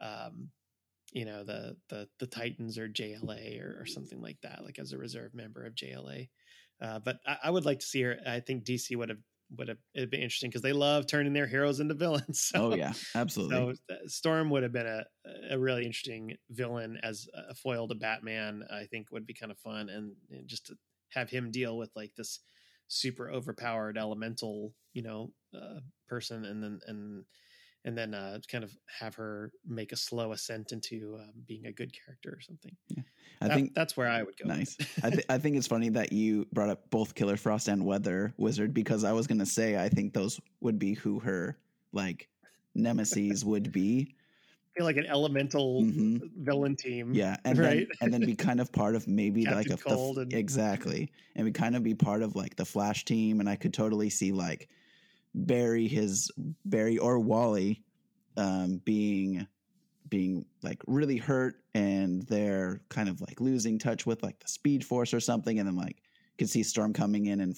[0.00, 0.48] um
[1.12, 4.92] you know the the the titans or jla or, or something like that like as
[4.92, 6.28] a reserve member of jla
[6.82, 9.18] uh but i, I would like to see her i think dc would have
[9.56, 12.50] would have it'd be interesting because they love turning their heroes into villains.
[12.54, 13.76] So, oh yeah absolutely.
[13.88, 15.04] so uh, storm would have been a
[15.50, 19.58] a really interesting villain as a foil to batman i think would be kind of
[19.58, 20.74] fun and, and just to
[21.10, 22.40] have him deal with like this
[22.88, 27.24] super overpowered elemental, you know, uh, person, and then and
[27.84, 31.72] and then uh, kind of have her make a slow ascent into uh, being a
[31.72, 32.76] good character or something.
[32.88, 33.02] Yeah.
[33.40, 34.48] I That- think that's where I would go.
[34.48, 34.76] nice.
[35.02, 38.34] I, th- I think it's funny that you brought up both Killer Frost and Weather
[38.36, 41.56] Wizard because I was gonna say I think those would be who her
[41.92, 42.28] like
[42.74, 44.14] nemesis would be.
[44.78, 46.20] Feel like an elemental Mhm.
[46.36, 47.12] villain team.
[47.12, 47.88] Yeah, and Right.
[47.88, 51.44] then and then be kind of part of maybe like a the and- exactly, and
[51.44, 54.30] we kind of be part of like the Flash team, and I could totally see
[54.32, 54.68] like
[55.34, 56.30] Barry, his
[56.64, 57.82] Barry or Wally,
[58.36, 59.46] um, being
[60.08, 64.84] being like really hurt, and they're kind of like losing touch with like the Speed
[64.86, 66.02] Force or something, and then like
[66.38, 67.56] could see Storm coming in and.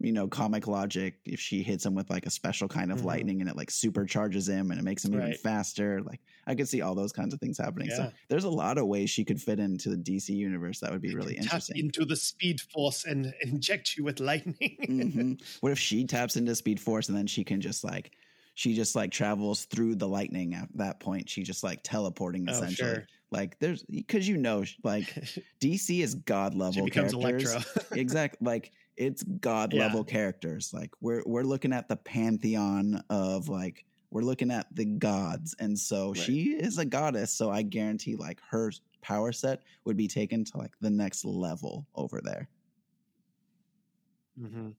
[0.00, 1.20] You know, comic logic.
[1.26, 3.04] If she hits him with like a special kind of Mhm.
[3.04, 6.68] lightning and it like supercharges him and it makes him even faster, like I could
[6.68, 7.90] see all those kinds of things happening.
[7.90, 11.02] So there's a lot of ways she could fit into the DC universe that would
[11.02, 11.76] be really interesting.
[11.76, 14.76] into the speed force and inject you with lightning.
[14.88, 18.12] hmm What if she taps into Speed Force and then she can just like
[18.54, 21.28] she just like travels through the lightning at that point?
[21.28, 22.66] She just like teleporting Oh, essentially.
[22.66, 23.06] sure.
[23.30, 25.16] Like there's because you know like
[25.60, 27.12] DC is god level she becomes characters.
[27.12, 27.60] Electro.
[27.94, 29.80] exactly like it's god Yeah.
[29.84, 34.84] level characters like we're we're looking at the pantheon of like we're looking at the
[34.84, 36.16] gods and so Right.
[36.18, 38.72] she is a goddess so i guarantee like her
[39.02, 42.48] power set would be taken to like the next level over there
[44.38, 44.70] hmm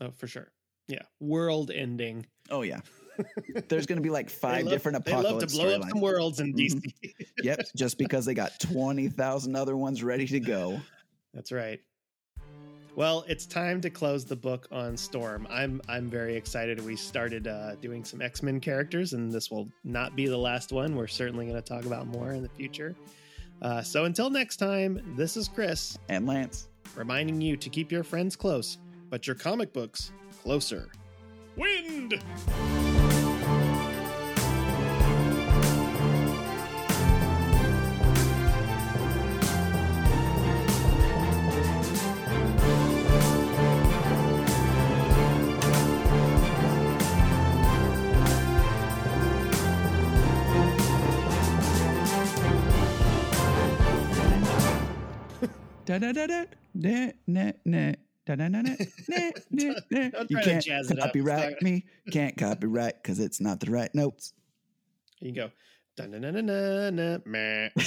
[0.00, 0.50] Oh, for sure.
[0.88, 2.26] Yeah, world ending.
[2.50, 2.80] oh yeah
[3.68, 6.54] there's gonna be like five love- different They love to blow up some worlds in.
[6.54, 6.94] DC.
[7.42, 10.80] yep just because they got 20000 other ones ready to go
[11.34, 11.80] That's right.
[12.94, 15.46] Well, it's time to close the book on Storm.
[15.50, 16.84] I'm I'm very excited.
[16.84, 20.72] We started uh, doing some X Men characters, and this will not be the last
[20.72, 20.94] one.
[20.94, 22.94] We're certainly going to talk about more in the future.
[23.62, 28.04] Uh, so until next time, this is Chris and lance reminding you to keep your
[28.04, 28.76] friends close,
[29.08, 30.12] but your comic books
[30.42, 30.90] closer.
[31.56, 32.22] Wind.
[55.98, 57.92] Da da da da da na na
[58.24, 58.76] da da na na
[59.08, 60.24] na na na.
[60.28, 61.06] You can't jazz it up.
[61.06, 61.84] copyright me.
[62.10, 64.32] Can't copyright because it's not the right notes.
[65.20, 65.50] You can go.
[67.26, 67.68] Meh.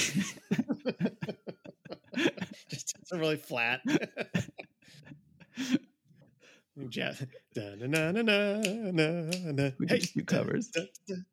[2.69, 3.81] Just it's really flat.
[6.89, 7.23] Jazz.
[9.87, 10.69] Just do covers.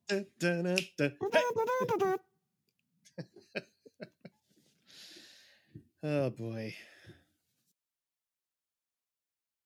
[0.09, 0.25] Hey.
[6.05, 6.75] Oh boy.